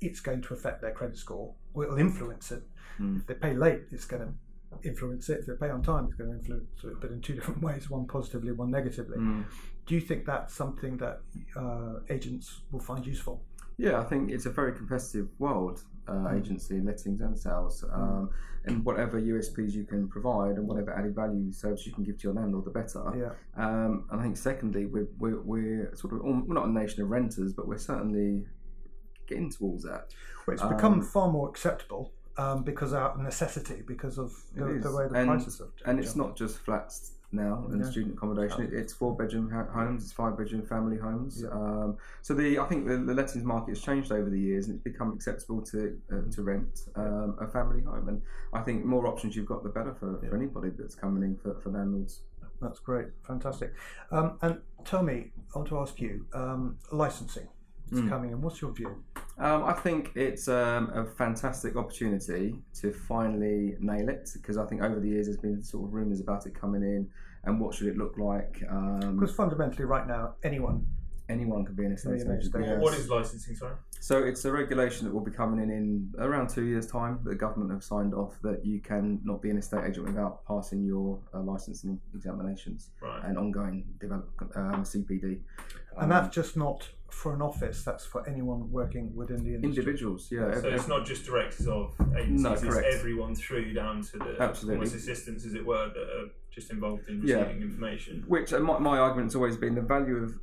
[0.00, 1.54] it's going to affect their credit score.
[1.74, 2.62] Or it'll influence it.
[3.00, 3.20] Mm.
[3.20, 5.40] If they pay late, it's going to influence it.
[5.40, 7.90] If they pay on time, it's going to influence it, but in two different ways:
[7.90, 9.18] one positively, one negatively.
[9.18, 9.44] Mm.
[9.86, 11.20] Do you think that's something that
[11.56, 13.42] uh, agents will find useful?
[13.78, 16.38] Yeah, I think it's a very competitive world, uh, Mm.
[16.38, 17.84] agency, lettings and sales.
[17.92, 18.30] Um,
[18.64, 22.24] and whatever USPs you can provide and whatever added value service you can give to
[22.24, 23.02] your landlord, the better.
[23.16, 23.62] Yeah.
[23.62, 27.10] Um, and I think secondly, we're, we're, we're sort of, we're not a nation of
[27.10, 28.44] renters, but we're certainly
[29.26, 30.12] getting towards that.
[30.46, 34.64] Well, it's become Um, far more acceptable um, because out of necessity, because of the,
[34.82, 35.82] the way the And- prices have changed.
[35.88, 37.90] And it's not just flats now and Yeah.
[37.90, 38.62] student accommodation.
[38.62, 41.42] It, it's four bedroom ho- homes, it's five bedroom family homes.
[41.42, 41.48] Yeah.
[41.50, 44.76] Um, so the I think the, the lettings market has changed over the years, and
[44.76, 48.08] it's become acceptable to uh, to rent um, a family home.
[48.08, 50.28] And I think more options you've got, the better for, Yeah.
[50.28, 52.22] for anybody that's coming in for, for landlords.
[52.62, 53.74] That's great, fantastic.
[54.12, 57.48] Um, and tell me, I want to ask you, um, licensing
[57.90, 58.08] is Mm.
[58.08, 58.40] coming in.
[58.40, 59.02] What's your view?
[59.38, 64.82] Um, I think it's um, a fantastic opportunity to finally nail it because I think
[64.82, 67.06] over the years there's been sort of rumours about it coming in
[67.44, 68.62] and what should it look like.
[68.70, 70.86] Um, Because fundamentally, right now, anyone
[71.28, 72.42] anyone can be an estate Be an agent.
[72.44, 72.80] estate yes.
[72.80, 73.74] What is licensing, sorry?
[73.98, 77.18] So it's a regulation that will be coming in in around two years' time.
[77.24, 80.84] The government have signed off that you can not be an estate agent without passing
[80.84, 83.24] your uh, licensing examinations Right.
[83.24, 85.24] and ongoing develop, um, CPD.
[85.96, 87.82] and Um, that's just not for an office.
[87.84, 89.68] That's for anyone working within the industry.
[89.68, 90.28] individuals.
[90.30, 92.88] Yeah, So ev- it's not just directors of agencies, No, it's correct.
[92.94, 94.76] everyone through down to the Absolutely.
[94.78, 97.40] almost assistants, as it were, that are just involved in Yeah.
[97.42, 98.24] receiving information.
[98.26, 100.34] Which uh, my, my argument's always been the value of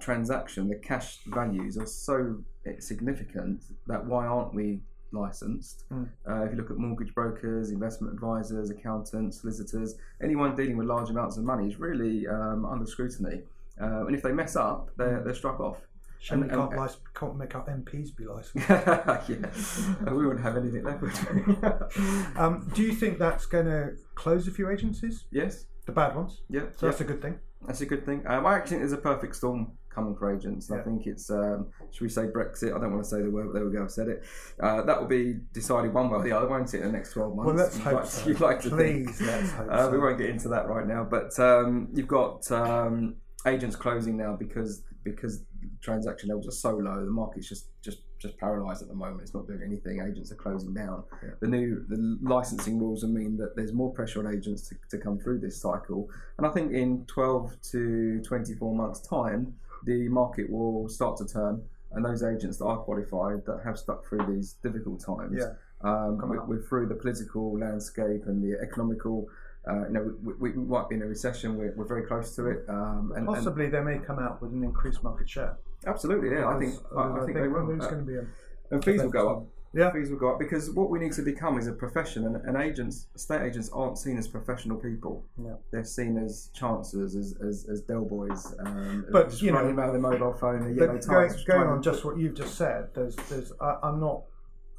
[0.00, 4.80] transaction, the cash values are so eh, significant that why aren't we
[5.12, 5.84] licensed?
[5.92, 6.08] Mm.
[6.28, 11.10] Uh, if you look at mortgage brokers, investment advisors, accountants, solicitors, anyone dealing with large
[11.10, 13.42] amounts of money is really um, under scrutiny.
[13.80, 15.78] Uh, and if they mess up, they're, they're struck off.
[16.20, 18.68] Shame we can't, and- lic- can't make our MPs be licensed.
[18.68, 21.02] yeah, we wouldn't have anything left.
[21.02, 26.16] would um, do you think that's going to close a few agencies, yes, the bad
[26.16, 26.40] ones?
[26.48, 26.90] yeah, So yeah.
[26.90, 27.38] that's a good thing.
[27.66, 28.22] That's a good thing.
[28.26, 30.70] Um, I actually think there's a perfect storm coming for agents.
[30.70, 32.74] I think it's, um, should we say Brexit?
[32.74, 34.24] I don't want to say the word, but there we go, I've said it.
[34.60, 37.12] Uh, that will be decided one way or the other, won't it, in the next
[37.12, 37.46] 12 months?
[37.46, 38.28] Well, let's You'd hope like, so.
[38.28, 39.30] You'd like to Please, think.
[39.30, 39.90] let's hope Uh, so.
[39.90, 44.34] We won't get into that right now, but um, you've got um, agents closing now
[44.36, 45.42] because because
[45.84, 47.04] transaction levels are so low.
[47.04, 49.20] The market's just just just paralysed at the moment.
[49.20, 50.00] It's not doing anything.
[50.00, 51.04] Agents are closing down.
[51.22, 51.30] Yeah.
[51.40, 54.98] The new the licensing rules will mean that there's more pressure on agents to, to
[54.98, 56.08] come through this cycle.
[56.38, 61.62] And I think in 12 to 24 months' time, the market will start to turn.
[61.92, 65.52] And those agents that are qualified, that have stuck through these difficult times, Yeah.
[65.88, 69.28] um, we're, we're through the political landscape and the economical.
[69.68, 71.56] Uh, you know, we, we, might be in a recession.
[71.56, 72.64] We're, we're very close to it.
[72.68, 75.56] Um, and, and Possibly they may come out with an increased market share.
[75.86, 76.48] Absolutely, yeah.
[76.48, 77.66] I think I, uh, I think they will.
[77.66, 78.26] There's Uh, going to be a
[78.70, 79.46] and fees will go up.
[79.76, 79.90] Yeah.
[79.90, 82.56] Fees will go up because what we need to become is a profession, and, and
[82.56, 85.24] agents, estate agents, aren't seen as professional people.
[85.36, 85.54] Yeah.
[85.72, 89.92] They're seen as chancellors, as as, as Del boys, um, But, you know, running around
[89.92, 92.90] with mobile phone, and a yellow But going, going on just what you've just said,
[92.94, 94.22] there's, there's, I, I'm not,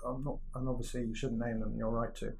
[0.05, 1.75] I'm not, and obviously you shouldn't name them.
[1.77, 2.33] You're right to,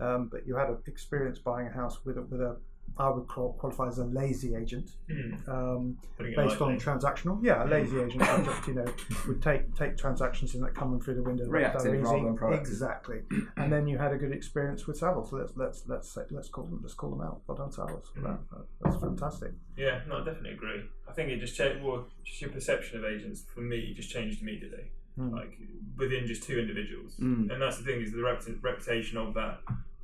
[0.00, 2.56] um, but you had an experience buying a house with a, with a,
[2.98, 5.50] I would qual- qualify as a lazy agent, Hmm.
[5.50, 7.38] um, based on transactional.
[7.42, 8.84] Yeah, a lazy agent would just you know
[9.28, 11.46] would take take transactions in that coming through the window.
[11.48, 12.02] Reactive are easy.
[12.02, 12.58] rather than proactive.
[12.60, 13.20] Exactly,
[13.56, 15.30] and then you had a good experience with Savills.
[15.30, 17.40] So let's let's let's say, let's call them let's call them out.
[17.46, 18.12] Well done, Savills.
[18.12, 18.38] for that.
[18.50, 19.52] That- That's fantastic.
[19.76, 20.82] Yeah, no, I definitely agree.
[21.08, 21.82] I think it just changed.
[21.82, 25.30] Well, just your perception of agents for me just changed immediately, Hmm.
[25.30, 25.58] like
[25.96, 27.16] within just two individuals.
[27.18, 27.50] Mm.
[27.52, 29.60] And that's the thing is the reputation of that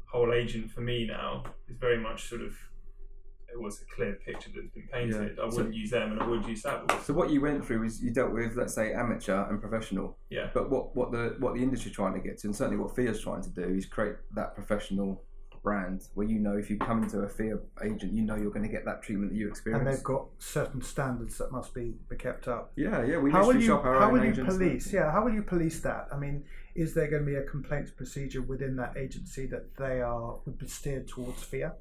[0.07, 2.76] whole agent for me now is very much sort of it
[3.61, 5.39] was a clear picture that's been painted.
[5.39, 7.01] I So- wouldn't use them, and I would use Savills.
[7.03, 10.17] So what you went through is you dealt with, let's say, amateur and professional.
[10.31, 12.95] Yeah, But what, what the what the industry's trying to get to, and certainly what
[12.95, 15.23] FIA's trying to do, is create that professional
[15.63, 18.63] brand where you know if you come into a FIA agent, you know you're going
[18.63, 19.85] to get that treatment that you experience.
[19.85, 22.71] And they've got certain standards that must be, be kept up.
[22.77, 23.19] yeah, yeah.
[23.19, 24.93] We how will you shop our how own will you police?
[24.93, 26.07] Yeah, how will you police that?
[26.13, 26.45] I mean,
[26.77, 30.57] is there going to be a complaints procedure within that agency that they are would
[30.59, 31.75] be steered towards FIA?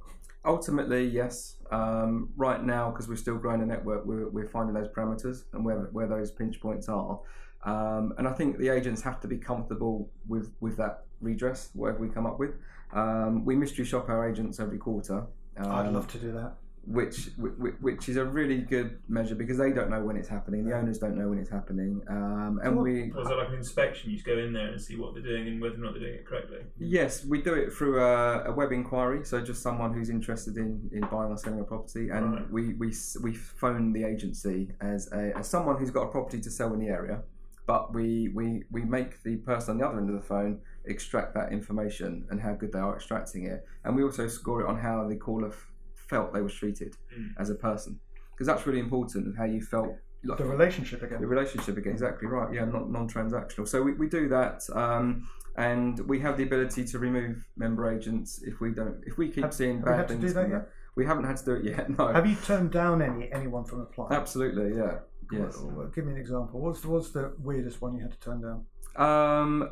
[0.46, 1.56] Ultimately, yes.
[1.72, 5.66] Um, right now, because we're still growing the network, we're, we're finding those parameters and
[5.66, 7.20] where, where those pinch points are.
[7.64, 12.00] Um, and I think the agents have to be comfortable with, with that redress, whatever
[12.00, 12.52] we come up with.
[12.94, 15.26] Um, we mystery shop our agents every quarter.
[15.58, 16.54] I'd um, love to do that.
[16.88, 20.66] Which which which is a really good measure because they don't know when it's happening.
[20.66, 23.56] The owners don't know when it's happening, um, and we Or is that like an
[23.56, 24.12] inspection?
[24.12, 26.02] You just go in there and see what they're doing and whether or not they're
[26.04, 26.60] doing it correctly.
[26.78, 29.26] yes we do it through a, a web inquiry.
[29.26, 32.52] So just someone who's interested in, in buying or selling a property, and Right.
[32.52, 32.94] we, we
[33.24, 36.80] we phone the agency as a as someone who's got a property to sell in
[36.80, 37.22] the area.
[37.68, 41.34] But we, we, we make the person on the other end of the phone extract
[41.34, 43.66] that information and how good they are extracting it.
[43.84, 45.72] And we also score it on how the caller f-
[46.08, 47.30] felt they were treated Mm.
[47.38, 48.00] as a person.
[48.32, 49.90] Because that's really important, of how you felt.
[50.24, 51.22] like- The relationship again.
[51.22, 52.52] The relationship again, exactly right.
[52.54, 53.68] Yeah, not non-transactional.
[53.68, 58.42] So we, we do that, um, and we have the ability to remove member agents
[58.44, 58.98] if we don't.
[59.06, 60.70] If we keep Have- seeing have we bad to things, do that yet?
[60.96, 61.90] we haven't had to do it yet.
[61.98, 64.14] No, Have you turned down any anyone from applying?
[64.14, 64.76] absolutely.
[64.76, 65.00] Yeah.
[65.32, 65.58] Yes.
[65.60, 66.60] Well, give me an example.
[66.60, 68.66] What's the, what's the weirdest one you had to turn down?
[68.96, 69.70] Um,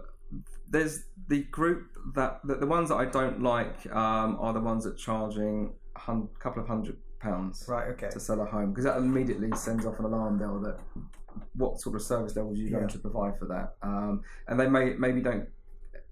[0.69, 1.83] there's the group
[2.15, 5.73] that the, the ones that I don't like um, are the ones that charging
[6.05, 7.87] hun- couple of hundred pounds Right.
[7.89, 8.09] Okay.
[8.09, 10.77] to sell a home because that immediately sends off an alarm bell that
[11.53, 12.93] what sort of service levels you're you going Yeah.
[12.95, 15.47] to provide for that um, and they may maybe don't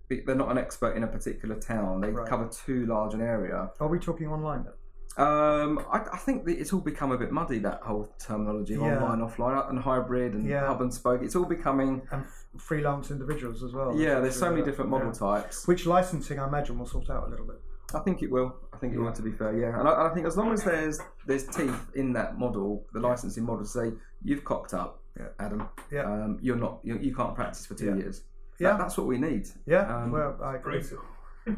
[0.08, 2.27] be- they're not an expert in a particular town they Right.
[2.27, 4.73] cover too large an area Are we talking online then?
[5.17, 9.04] um, I, I think that it's all become a bit muddy that whole terminology Yeah.
[9.04, 10.65] online offline and hybrid and Yeah.
[10.67, 13.93] hub and spoke it's all becoming And f- freelance individuals as well.
[13.95, 15.13] yeah there's so many different model Yeah.
[15.41, 17.60] types Which licensing, I imagine, will sort out a little bit.
[17.95, 18.56] I think it will.
[18.73, 19.06] I think it Yeah.
[19.06, 19.13] will.
[19.13, 21.89] To be fair, yeah, and I, and I think as long as there's there's teeth
[21.95, 23.91] in that model, the licensing model, to say
[24.23, 25.27] you've cocked up, Yeah.
[25.39, 25.67] Adam.
[25.91, 26.04] Yeah.
[26.12, 26.80] Um, you're not.
[26.84, 27.95] You, you can't practice for two Yeah.
[27.95, 28.23] years.
[28.60, 28.77] Yeah.
[28.77, 29.47] That's what we need.
[29.65, 29.93] Yeah.
[30.04, 30.80] Um, well, I agree.
[30.80, 30.99] Brutal.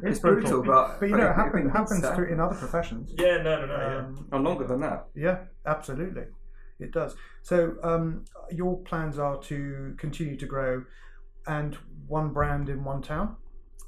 [0.02, 2.56] It's brutal, but But you know, it if happen, needs happens to to, in other
[2.56, 3.14] professions.
[3.18, 3.76] Yeah, no, no, no.
[3.78, 3.98] yeah.
[3.98, 5.08] Um, And longer than that.
[5.14, 6.24] Yeah, absolutely.
[6.80, 7.16] It does.
[7.42, 10.86] So, um, your plans are to continue to grow
[11.48, 11.76] and
[12.08, 13.36] one brand in one town?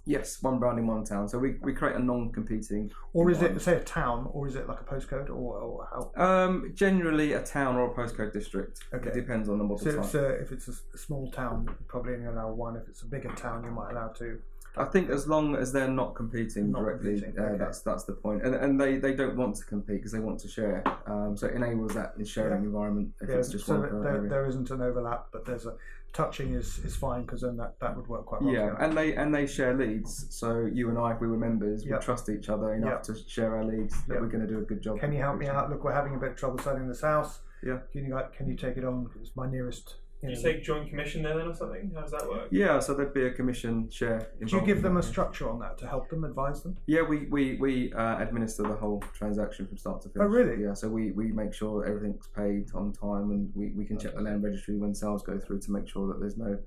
[0.07, 1.27] Yes, one brand in one town.
[1.27, 2.91] So we, we create a non-competing.
[3.13, 6.23] Or is it, say, a town, or is it like a postcode, or, or how?
[6.23, 8.81] Um, generally a town or a postcode district.
[8.93, 9.09] Okay.
[9.09, 10.05] It depends on the model So, type.
[10.05, 12.75] so if it's a small town, probably only allow one.
[12.75, 14.39] If it's a bigger town, you might allow two.
[14.77, 17.57] I think as long as they're not competing Not directly, competing, uh, okay.
[17.57, 18.43] that's that's the point.
[18.45, 20.83] And and they, they don't want to compete because they want to share.
[21.07, 22.67] Um, so it enables that sharing Yeah.
[22.67, 25.75] environment if Yeah, it's just so one there, there isn't an overlap, but there's a
[26.13, 28.53] touching is, is fine because then that, that would work quite well.
[28.53, 28.83] Yeah, together.
[28.83, 30.27] and they and they share leads.
[30.35, 31.99] So you and I, if we were members, Yep.
[31.99, 34.21] we trust each other enough to share our leads that Yep.
[34.21, 34.99] we're going to do a good job.
[34.99, 35.69] Can you help me out?
[35.69, 37.41] Look, we're having a bit of trouble selling this house.
[37.63, 37.79] Yeah.
[37.91, 39.09] Can you like, can you take it on?
[39.21, 39.95] It's my nearest.
[40.25, 41.91] Do you know, take joint commission there then or something?
[41.93, 42.47] How does that work?
[42.51, 44.31] Yeah, so there'd be a commission share.
[44.43, 46.77] Do you give them a structure on that to help them, advise them?
[46.87, 50.25] Yeah, we we, we uh, administer the whole transaction from start to finish.
[50.25, 50.63] Oh, really?
[50.63, 54.15] Yeah, so we, we make sure everything's paid on time, and we, we can check
[54.15, 56.57] the land registry when sales go through to make sure that there's no.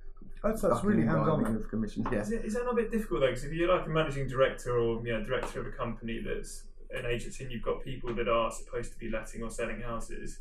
[0.43, 1.39] That's, that's really bucking hands on.
[1.39, 1.63] diving then.
[1.63, 2.07] Of commission.
[2.13, 2.21] Yeah.
[2.21, 3.29] Is, it, is that not a bit difficult though?
[3.29, 6.65] Because if you're like a managing director or you know, director of a company that's
[6.91, 10.39] an agency and you've got people that are supposed to be letting or selling houses,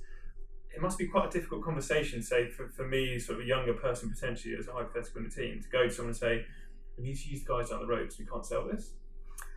[0.78, 3.74] it must be quite a difficult conversation, say, for, for me, sort of a younger
[3.74, 6.46] person potentially as a hypothetical in the team, to go to someone and say,
[6.96, 8.92] we need to use the guys down the road because we can't sell this.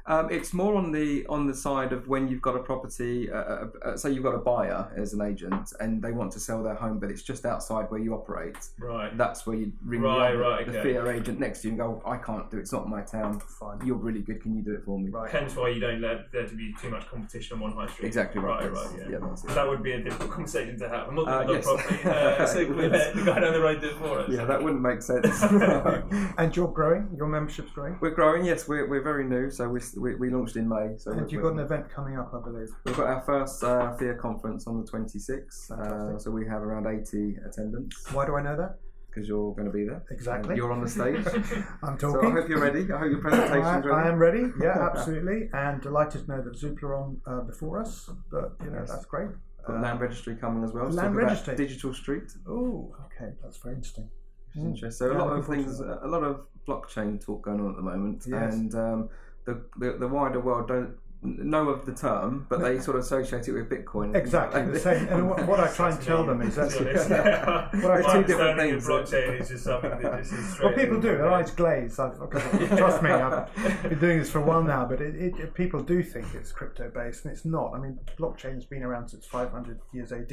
[0.06, 3.30] Um, it's more on the on the side of when you've got a property.
[3.30, 6.40] Uh, uh, uh, say you've got a buyer as an agent, and they want to
[6.40, 8.56] sell their home, but it's just outside where you operate.
[8.78, 9.16] Right.
[9.16, 10.92] That's where you ring Right, the, other- right, the okay.
[10.94, 12.60] FIA agent next to you and go, "I can't do it.
[12.60, 13.40] It's not my town.
[13.40, 13.80] Fine.
[13.84, 14.42] You're really good.
[14.42, 15.30] Can you do it for me?" Right.
[15.30, 18.06] Hence why you don't let there to be too much competition on one high street.
[18.06, 18.70] Exactly right.
[18.72, 19.18] Right, right, yeah.
[19.20, 19.50] that's it.
[19.54, 21.08] That would be a difficult conversation to have.
[21.08, 21.64] I'm not Uh, going to yes.
[21.64, 22.92] property, uh, so we would.
[22.92, 24.30] let the guy down the road do it for us.
[24.30, 25.42] Yeah, that wouldn't make sense.
[26.38, 27.08] And you're growing.
[27.16, 27.98] Your membership's growing.
[28.00, 28.44] we're growing.
[28.44, 29.50] Yes, we're, we're very new.
[29.50, 30.94] So we, we, we launched in May.
[30.98, 32.68] So And you've got an event coming up, I believe.
[32.84, 36.86] We've got our first uh, FIA conference on the 26th, uh, so we have around
[36.86, 38.76] 80 attendants Why do I know that?
[39.12, 40.04] because you're going to be there.
[40.12, 40.54] Exactly.
[40.54, 41.26] You're on the stage.
[41.82, 42.20] I'm talking.
[42.20, 42.82] so I hope you're ready.
[42.92, 43.90] I hope your presentation's ready.
[43.90, 44.44] I am ready.
[44.62, 45.50] Yeah, absolutely.
[45.52, 48.08] and delighted to know that Zoopla are on uh, before us.
[48.30, 48.88] But you know Yes.
[48.90, 49.30] that's great.
[49.66, 50.88] Got land registry coming as well.
[50.90, 51.56] land registry.
[51.56, 52.30] Digital Street.
[52.48, 54.08] Oh, okay, that's very interesting.
[54.56, 54.66] Mm.
[54.74, 55.08] interesting.
[55.08, 58.22] So a lot of things, a lot of blockchain talk going on at the moment,
[58.28, 58.54] Yes.
[58.54, 59.08] and um,
[59.44, 63.46] the, the the wider world don't know of the term, but they sort of associate
[63.46, 64.16] it with Bitcoin.
[64.16, 65.06] Exactly like the same.
[65.08, 67.68] And what, what I try and tell them is To that's be honest, yeah.
[67.82, 68.86] What I- My two different things.
[68.88, 71.08] Blockchain is just something that just is Well, people do.
[71.18, 71.98] Their eyes glaze.
[71.98, 75.52] I've, I've- trust me, I've been doing this for a while now, but it, it,
[75.52, 77.74] people do think it's crypto based, and it's not.
[77.74, 80.32] I mean, blockchain's been around since 500 years AD.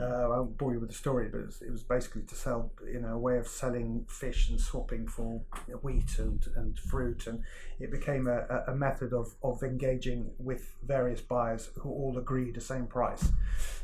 [0.00, 2.34] Uh, I won't bore you with the story, but it was, it was basically to
[2.34, 5.42] sell, you know, a way of selling fish and swapping for
[5.82, 7.42] wheat and, and fruit, and
[7.78, 12.60] it became a, a- method of, of engaging with various buyers who all agreed the
[12.60, 13.30] same price.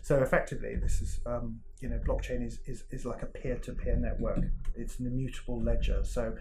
[0.02, 4.40] So effectively, this is um, you know blockchain is, is is like a peer-to-peer network.
[4.76, 6.02] It's an immutable ledger.
[6.04, 6.35] So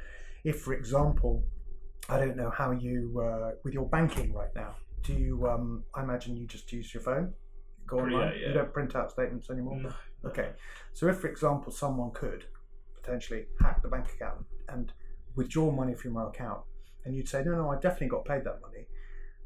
[0.43, 1.43] if, for example,
[2.09, 4.75] I don't know how you uh, with your banking right now.
[5.03, 5.47] Do you?
[5.47, 7.33] Um, I imagine you just use your phone.
[7.87, 8.33] Go online.
[8.33, 8.47] yeah, yeah.
[8.49, 9.77] You don't print out statements anymore.
[9.81, 9.91] No.
[10.25, 10.49] Okay.
[10.93, 12.45] So if, for example, someone could
[13.01, 14.91] potentially hack the bank account and
[15.35, 16.61] withdraw money from your account,
[17.05, 18.87] and you'd say, no, no, I definitely got paid that money,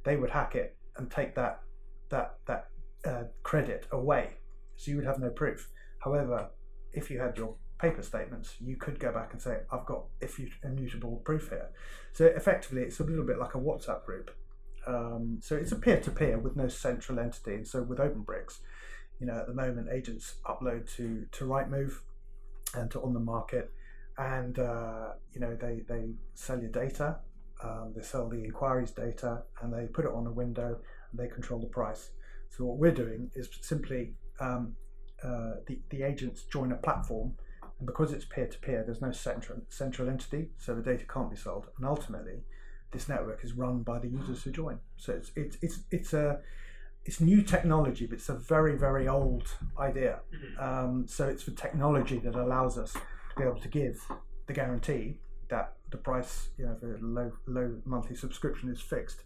[0.03, 1.61] they would hack it and take that
[2.09, 2.67] that that
[3.05, 4.31] uh, credit away.
[4.75, 5.69] So you would have no proof.
[5.99, 6.49] However,
[6.93, 10.51] if you had your paper statements, you could go back and say, I've got iffu-
[10.63, 11.69] immutable proof here.
[12.13, 14.31] So effectively, it's a little bit like a WhatsApp group.
[14.87, 17.55] Um, so it's a peer-to-peer with no central entity.
[17.55, 18.59] And so with Openbrix,
[19.19, 21.99] you know, at the moment, agents upload to to Rightmove
[22.73, 23.67] and to OnTheMarket,
[24.17, 27.17] and uh, you know they they sell your data,
[27.63, 30.79] um, they sell the inquiries data, and they put it on a window,
[31.11, 32.09] and they control the price.
[32.49, 34.75] So what we're doing is simply um,
[35.23, 37.35] uh, the the agents join a platform,
[37.77, 41.29] and because it's peer to peer, there's no central central entity, so the data can't
[41.29, 42.39] be sold, and ultimately,
[42.91, 44.79] this network is run by the users who join.
[44.97, 46.39] So it's it's it's it's a
[47.05, 49.47] it's new technology, but it's a very very old
[49.79, 50.19] idea.
[50.33, 50.61] Mhm.
[50.61, 53.99] Um, so it's the technology that allows us to be able to give
[54.47, 59.23] the guarantee that the price, you know, for a low low monthly subscription is fixed.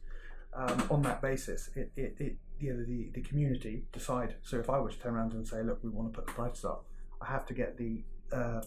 [0.53, 4.35] Um, on that basis, it, it, it you know, the the community decide.
[4.41, 6.33] So if I were to turn around and say, look, we want to put the
[6.33, 6.85] prices up,
[7.21, 8.03] I have to get the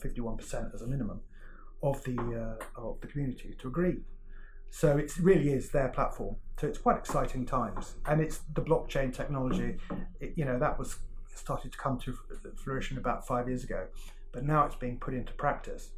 [0.02, 1.20] fifty one percent as a minimum
[1.82, 2.16] of the
[2.76, 3.98] uh, of the community to agree.
[4.70, 6.36] So it really is their platform.
[6.60, 9.76] So it's quite exciting times, and it's the blockchain technology.
[10.20, 10.98] It, you know that was
[11.34, 12.16] started to come to
[12.56, 13.86] fruition about five years ago,
[14.32, 15.92] but now it's being put into practice,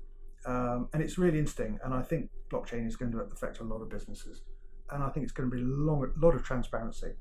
[0.45, 1.79] um, and it's really interesting.
[1.83, 4.43] And I think blockchain is going to affect a lot of businesses,
[4.91, 7.13] and I think it's going to be a long, lot of transparency.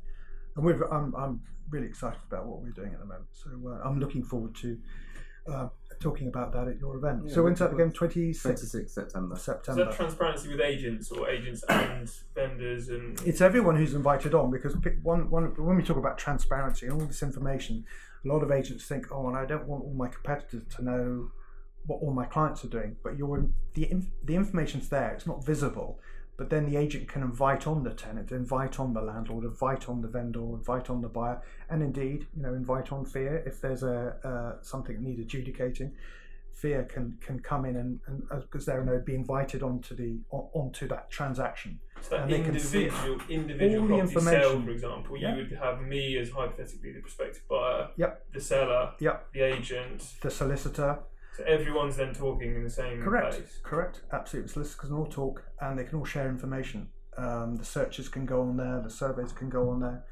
[0.56, 3.30] And we're, I'm, I'm really excited about what we're doing at the moment.
[3.32, 4.78] So uh, I'm looking forward to
[5.48, 5.68] uh,
[6.00, 7.24] talking about that at your event.
[7.26, 7.94] Yeah, so when's that looking again?
[7.94, 8.94] 26th 26 September.
[8.94, 9.34] September.
[9.36, 9.86] Is September.
[9.86, 14.76] that transparency with agents or agents and vendors and it's everyone who's invited on because
[15.04, 17.86] one, one when we talk about transparency and all this information,
[18.26, 21.32] a lot of agents think, oh, and I don't want all my competitors to know
[21.86, 22.98] what all my clients are doing.
[23.04, 26.00] But you're the inf- the information's there; it's not visible.
[26.40, 30.02] But then the agent can invite on the tenant, invite on the landlord, invite on
[30.02, 33.84] the vendor, invite on the buyer, and indeed, you know, invite on FIA if there's
[33.84, 35.92] a uh, something that needs adjudicating.
[36.54, 40.88] FIA can can come in and and because they're no be invited onto the onto
[40.88, 41.78] that transaction.
[42.00, 45.82] so that And they can see individual individual property sale, for example, you would have
[45.82, 48.32] me as hypothetically the prospective buyer, Yep.
[48.34, 49.34] the seller, Yep.
[49.34, 50.14] the agent.
[50.22, 51.00] The solicitor,
[51.40, 53.60] So everyone's then talking in the same Correct, place.
[53.64, 54.52] correct, absolutely.
[54.52, 56.90] Solicitors can all talk and they can all share information.
[57.18, 60.04] Um, the searches can go on there, the surveys can go on there.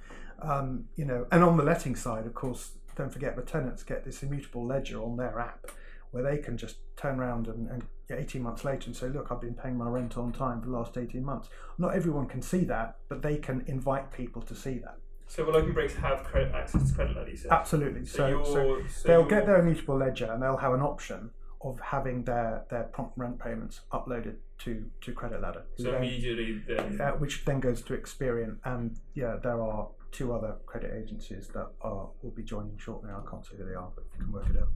[0.42, 4.06] Um, you know, and on the letting side, of course, don't forget the tenants get
[4.06, 5.70] this immutable ledger on their app
[6.12, 9.42] where they can just turn around and, and 18 months later and say, look, I've
[9.42, 11.50] been paying my rent on time for the last 18 months.
[11.78, 14.98] Not everyone can see that, but they can invite people to see that.
[15.28, 17.50] So will Openbrix have credit access to CreditLadder.
[17.50, 18.06] Absolutely.
[18.06, 21.80] So, So, so so they'll get their immutable ledger and they'll have an option of
[21.80, 25.64] having their, their prompt rent payments uploaded to, to CreditLadder.
[25.78, 30.34] So then- immediately then uh, which then goes to Experian, and yeah, there are two
[30.34, 33.10] other credit agencies that are will be joining shortly.
[33.12, 34.72] I can't say who they are, but you can work it out.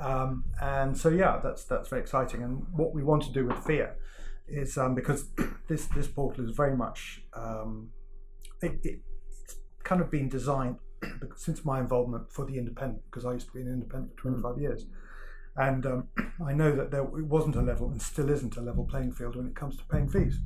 [0.00, 2.42] Um, and so yeah, that's that's very exciting.
[2.42, 3.92] And what we want to do with FIA
[4.48, 5.26] is um, because
[5.68, 7.90] this this portal is very much um,
[8.62, 9.00] it,
[9.90, 10.76] kind of been designed
[11.36, 14.56] since my involvement for the independent because I used to be an independent for 25
[14.56, 14.86] years.
[15.56, 16.08] And um,
[16.46, 19.34] I know that there it wasn't a level and still isn't a level playing field
[19.34, 20.38] when it comes to paying fees.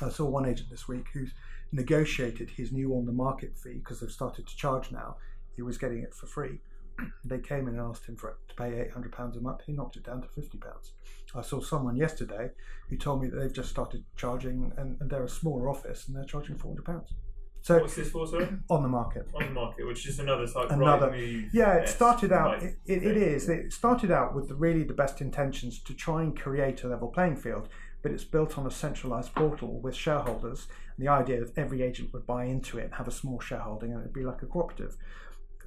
[0.00, 1.32] I saw one agent this week who's
[1.72, 5.16] negotiated his new OnTheMarket fee because they've started to charge now.
[5.56, 6.60] He was getting it for free.
[7.24, 9.62] They came in and asked him for to pay eight hundred pounds a month.
[9.66, 10.92] He knocked it down to fifty pounds.
[11.34, 12.50] I saw someone yesterday
[12.88, 16.14] who told me that they've just started charging, and, and they're a smaller office, and
[16.14, 17.14] they're charging four hundred pounds.
[17.62, 18.46] So what's this for, sorry?
[18.70, 19.34] OnTheMarket.
[19.34, 21.44] On the market, which is another type Another- right.
[21.52, 22.62] Yeah, it started out.
[22.62, 23.48] It, it, it is.
[23.48, 27.08] It started out with the, really the best intentions to try and create a level
[27.08, 27.68] playing field,
[28.02, 30.68] but it's built on a centralized portal with shareholders.
[30.96, 33.92] And the idea that every agent would buy into it and have a small shareholding,
[33.92, 34.96] and it'd be like a cooperative.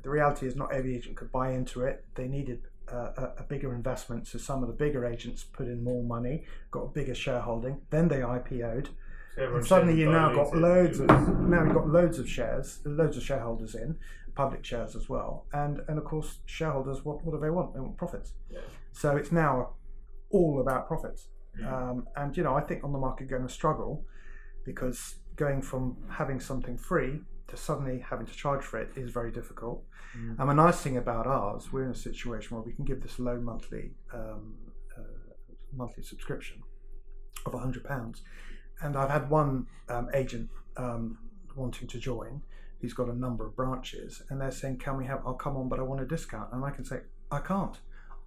[0.02, 2.06] The reality is, not every agent could buy into it.
[2.16, 6.04] They needed uh, a, bigger investment, so some of the bigger agents put in more
[6.04, 7.82] money, got a bigger shareholding.
[7.90, 8.90] Then they IPO'd,
[9.38, 13.24] and suddenly you've now got loads of now you've got loads of shares, loads of
[13.24, 13.98] shareholders in,
[14.36, 17.74] public shares as well, and and of course shareholders what what do they want?
[17.74, 18.34] They want profits.
[18.50, 18.60] Yeah.
[18.92, 19.72] So it's now
[20.30, 21.28] all about profits,
[21.60, 21.72] Mm.
[21.72, 24.04] um, and you know I think OnTheMarket going to struggle
[24.66, 29.32] because going from having something free to suddenly having to charge for it is very
[29.32, 29.84] difficult.
[30.40, 33.18] And the nice thing about ours, we're in a situation where we can give this
[33.18, 34.54] low monthly um,
[34.96, 35.02] uh,
[35.76, 36.62] monthly subscription
[37.48, 38.22] of hundred pounds.
[38.84, 41.18] And I've had one um, agent um,
[41.56, 42.42] wanting to join.
[42.82, 45.22] He's got a number of branches, and they're saying, "Can we have?
[45.26, 46.98] I'll come on, but I want a discount." And I can say,
[47.32, 47.80] "I can't.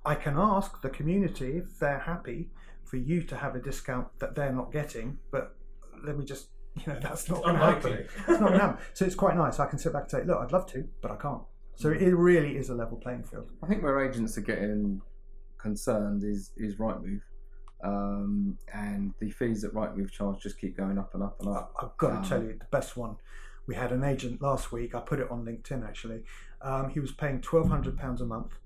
[0.05, 2.51] I can ask the community if they're happy
[2.85, 5.57] for you to have a discount that they're not getting, but
[6.05, 6.49] let me just."
[6.87, 7.93] You know that's not going to happen.
[7.93, 8.07] Unlikely.
[8.19, 8.85] It's not going to happen.
[8.93, 9.59] So it's quite nice.
[9.59, 11.41] I can sit back and say, "Look, I'd love to, but I can't."
[11.77, 13.51] So it really is a level playing field.
[13.63, 15.01] I think where agents are getting
[15.59, 17.21] concerned is is Rightmove,
[17.83, 21.75] um, and the fees that Rightmove charge just keep going up and up and up.
[21.81, 23.17] I've got Um, to tell you, the best one.
[23.67, 24.95] We had an agent last week.
[24.95, 26.23] I put it on LinkedIn actually.
[26.63, 28.59] Um, he was paying twelve hundred pounds a month.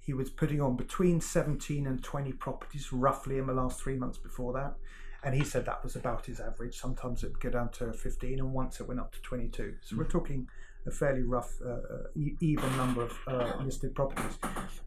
[0.00, 4.18] He was putting on between seventeen and twenty properties roughly in the last three months
[4.18, 4.74] before that,
[5.22, 6.76] and he said that was about his average.
[6.78, 9.76] Sometimes it would go down to fifteen, and once it went up to twenty-two.
[9.82, 10.48] So we're talking
[10.86, 11.78] a fairly rough, uh, uh,
[12.16, 14.38] e- even number of uh, listed properties.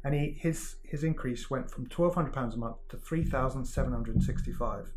[0.04, 3.66] And he his his increase went from twelve hundred pounds a month to three thousand
[3.66, 4.90] seven hundred and sixty-five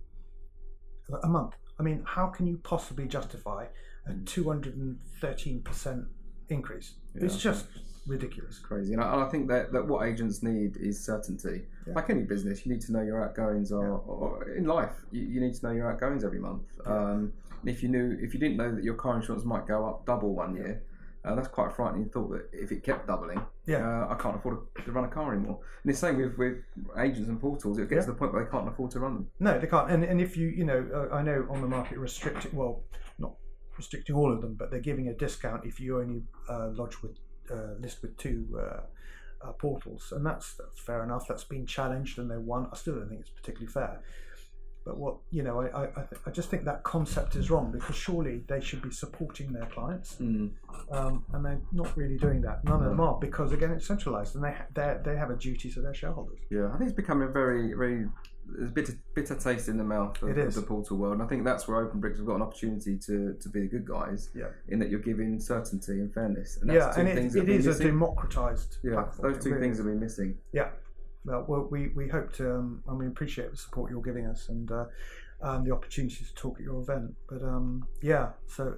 [1.22, 1.54] a month.
[1.78, 3.66] I mean, how can you possibly justify
[4.08, 6.06] a 213%
[6.48, 6.94] increase?
[7.14, 7.66] it's just
[8.06, 8.58] ridiculous.
[8.58, 8.92] crazy.
[8.92, 11.62] And I, I think that, that what agents need is certainty.
[11.86, 11.94] Yeah.
[11.94, 15.40] Like any business, you need to know your outgoings, or, or in life, you, you
[15.40, 16.62] need to know your outgoings every month.
[16.84, 17.32] Um,
[17.64, 20.34] if you knew, if you didn't know that your car insurance might go up double
[20.34, 20.82] one year,
[21.24, 22.30] uh, that's quite a frightening thought.
[22.30, 23.78] That if it kept doubling, Yeah.
[23.78, 25.58] uh, I can't afford to run a car anymore.
[25.82, 26.58] And it's the same with, with
[26.98, 27.78] agents and portals.
[27.78, 28.00] It gets Yeah.
[28.06, 29.30] to the point where they can't afford to run them.
[29.40, 29.90] No, they can't.
[29.90, 32.84] And, and if you, you know, uh, I know OnTheMarket restricting, well,
[33.18, 33.34] not
[33.76, 37.18] restricting all of them, but they're giving a discount if you only uh, lodge with,
[37.50, 38.80] uh, list with two uh,
[39.48, 40.12] uh, portals.
[40.12, 41.26] And that's, that's fair enough.
[41.26, 42.68] That's been challenged and they won.
[42.72, 44.00] I still don't think it's particularly fair.
[44.86, 48.44] But what, you know, I, I, I just think that concept is wrong because surely
[48.46, 50.14] they should be supporting their clients.
[50.14, 50.52] Mm.
[50.92, 52.64] um, and they're not really doing that.
[52.64, 55.70] None of them are because again it's centralised and they they they have a duty
[55.72, 56.38] to their shareholders.
[56.50, 58.06] Yeah, I think it's becoming a very, very
[58.48, 61.14] there's a bitter, bitter taste in the mouth of, of the portal world.
[61.14, 63.84] And I think that's where Openbrix have got an opportunity to, to be the good
[63.84, 64.30] guys.
[64.36, 64.46] Yeah.
[64.68, 66.58] In that you're giving certainty and fairness.
[66.60, 69.32] And that's yeah, two and things it, it have a democratised Yeah, platform.
[69.32, 70.38] those two really things have been missing.
[70.52, 70.68] Yeah.
[71.26, 74.70] Well, we, we hope to, um, and we appreciate the support you're giving us and
[74.70, 74.84] uh,
[75.42, 77.14] um, the opportunity to talk at your event.
[77.28, 78.74] But um, yeah, so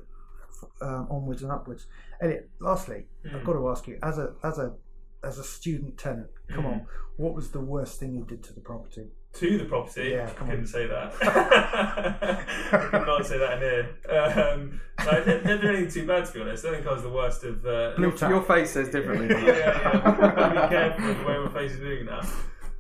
[0.81, 1.87] um, onwards and upwards.
[2.21, 3.45] Elliot, lastly, I've Mm.
[3.45, 4.75] got to ask you, as a as a
[5.23, 6.71] as a student tenant, come Mm.
[6.73, 6.87] on,
[7.17, 9.11] what was the worst thing you did to the property?
[9.35, 10.11] To the property.
[10.11, 11.13] Yeah, come couldn't say that.
[11.23, 13.97] I could not say that in here.
[14.09, 16.65] Um, no, I didn't, didn't do anything too bad to be honest.
[16.65, 17.65] I think I was the worst of.
[17.65, 19.29] Uh, Blue Your, your face says differently.
[19.29, 20.51] yeah, yeah.
[20.51, 22.23] Be careful with the way my face is moving now.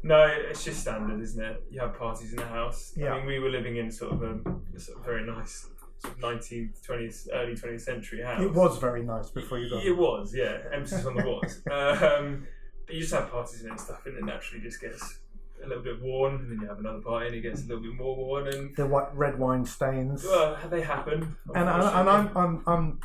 [0.02, 1.64] No, it's just standard, isn't it?
[1.70, 2.92] You have parties in the house.
[2.96, 3.12] Yeah.
[3.12, 4.38] I mean, we were living in sort of a,
[4.74, 5.60] a sort of very nice
[6.00, 8.40] sort 19th, 20th, early 20th century house.
[8.40, 10.58] It was very nice before you got It was, yeah.
[10.72, 11.62] Emphasis on the was.
[11.70, 12.46] Um,
[12.86, 15.18] but you just have parties in it and stuff, and it naturally just gets
[15.64, 17.82] a little bit worn, and then you have another party and it gets a little
[17.82, 20.24] bit more worn, and the white red wine stains.
[20.24, 21.36] well, they happen.
[21.54, 23.00] and I, and I'm, I'm I'm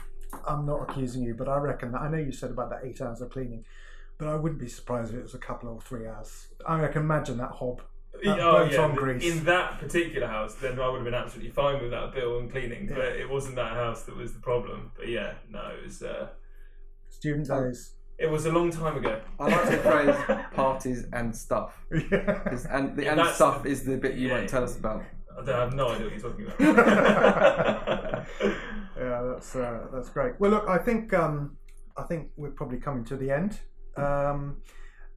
[0.48, 3.02] I'm not accusing you, but I reckon that I know you said about that eight
[3.02, 3.66] hours of cleaning,
[4.18, 6.48] but I wouldn't be surprised if it was a couple or three hours.
[6.68, 7.82] I can imagine that hob.
[8.24, 11.82] that oh, yeah, on In that particular house, then I would have been absolutely fine
[11.82, 12.96] with that bill and cleaning, Yeah.
[12.96, 14.92] but it wasn't that house that was the problem.
[14.98, 16.02] But yeah, no, it was.
[16.02, 16.28] Uh,
[17.10, 17.94] Student days.
[18.20, 19.20] It was a long time ago.
[19.40, 20.16] I like the phrase
[20.54, 21.84] parties and stuff.
[21.92, 22.40] Yeah.
[22.46, 24.78] 'Cause- And the Yeah, and that's- stuff is the bit you yeah, won't tell us
[24.78, 25.04] about.
[25.32, 26.60] I, don't, I have no idea what you're talking about.
[28.98, 30.40] yeah, that's uh, that's great.
[30.40, 31.58] Well, look, I think um,
[31.98, 33.60] I think we're probably coming to the end.
[33.98, 34.58] Um,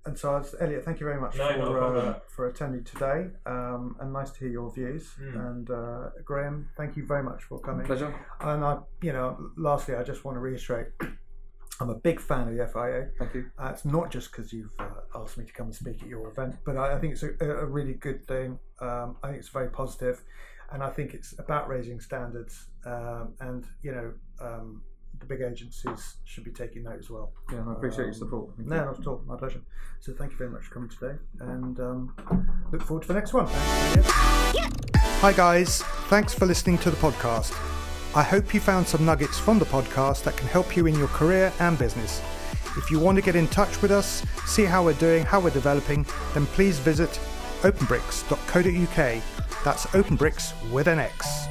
[0.07, 2.09] and so, as- Elliot, thank you very much No, not a for problem.
[2.09, 5.15] uh, for attending today, um, and nice to hear your views.
[5.21, 5.47] Mm.
[5.49, 7.85] And uh, Graham, thank you very much for coming.
[7.85, 8.15] Pleasure.
[8.41, 10.87] And I, you know, lastly, I just want to reiterate,
[11.81, 13.09] I'm a big fan of the FIA.
[13.19, 13.51] Thank you.
[13.59, 16.29] Uh, it's not just because you've uh, asked me to come and speak at your
[16.31, 18.59] event, but I, I think it's a, a really good thing.
[18.81, 20.23] Um, I think it's very positive,
[20.73, 22.67] and I think it's about raising standards.
[22.87, 24.83] Um, and you know, um,
[25.19, 27.33] the big agencies should be taking note as well.
[27.53, 28.57] Yeah, I appreciate your support.
[28.57, 28.85] Thank No, you.
[28.87, 29.23] not at all.
[29.27, 29.61] My pleasure.
[30.01, 32.15] So thank you very much for coming today, and um,
[32.73, 33.47] look forward to the next one.
[35.21, 37.53] Hi guys, thanks for listening to the podcast.
[38.17, 41.09] I hope you found some nuggets from the podcast that can help you in your
[41.09, 42.23] career and business.
[42.79, 45.51] If you want to get in touch with us, see how we're doing, how we're
[45.51, 47.11] developing, then please visit
[47.61, 49.23] openbrix.co.uk.
[49.65, 51.47] That's openbricks with an X.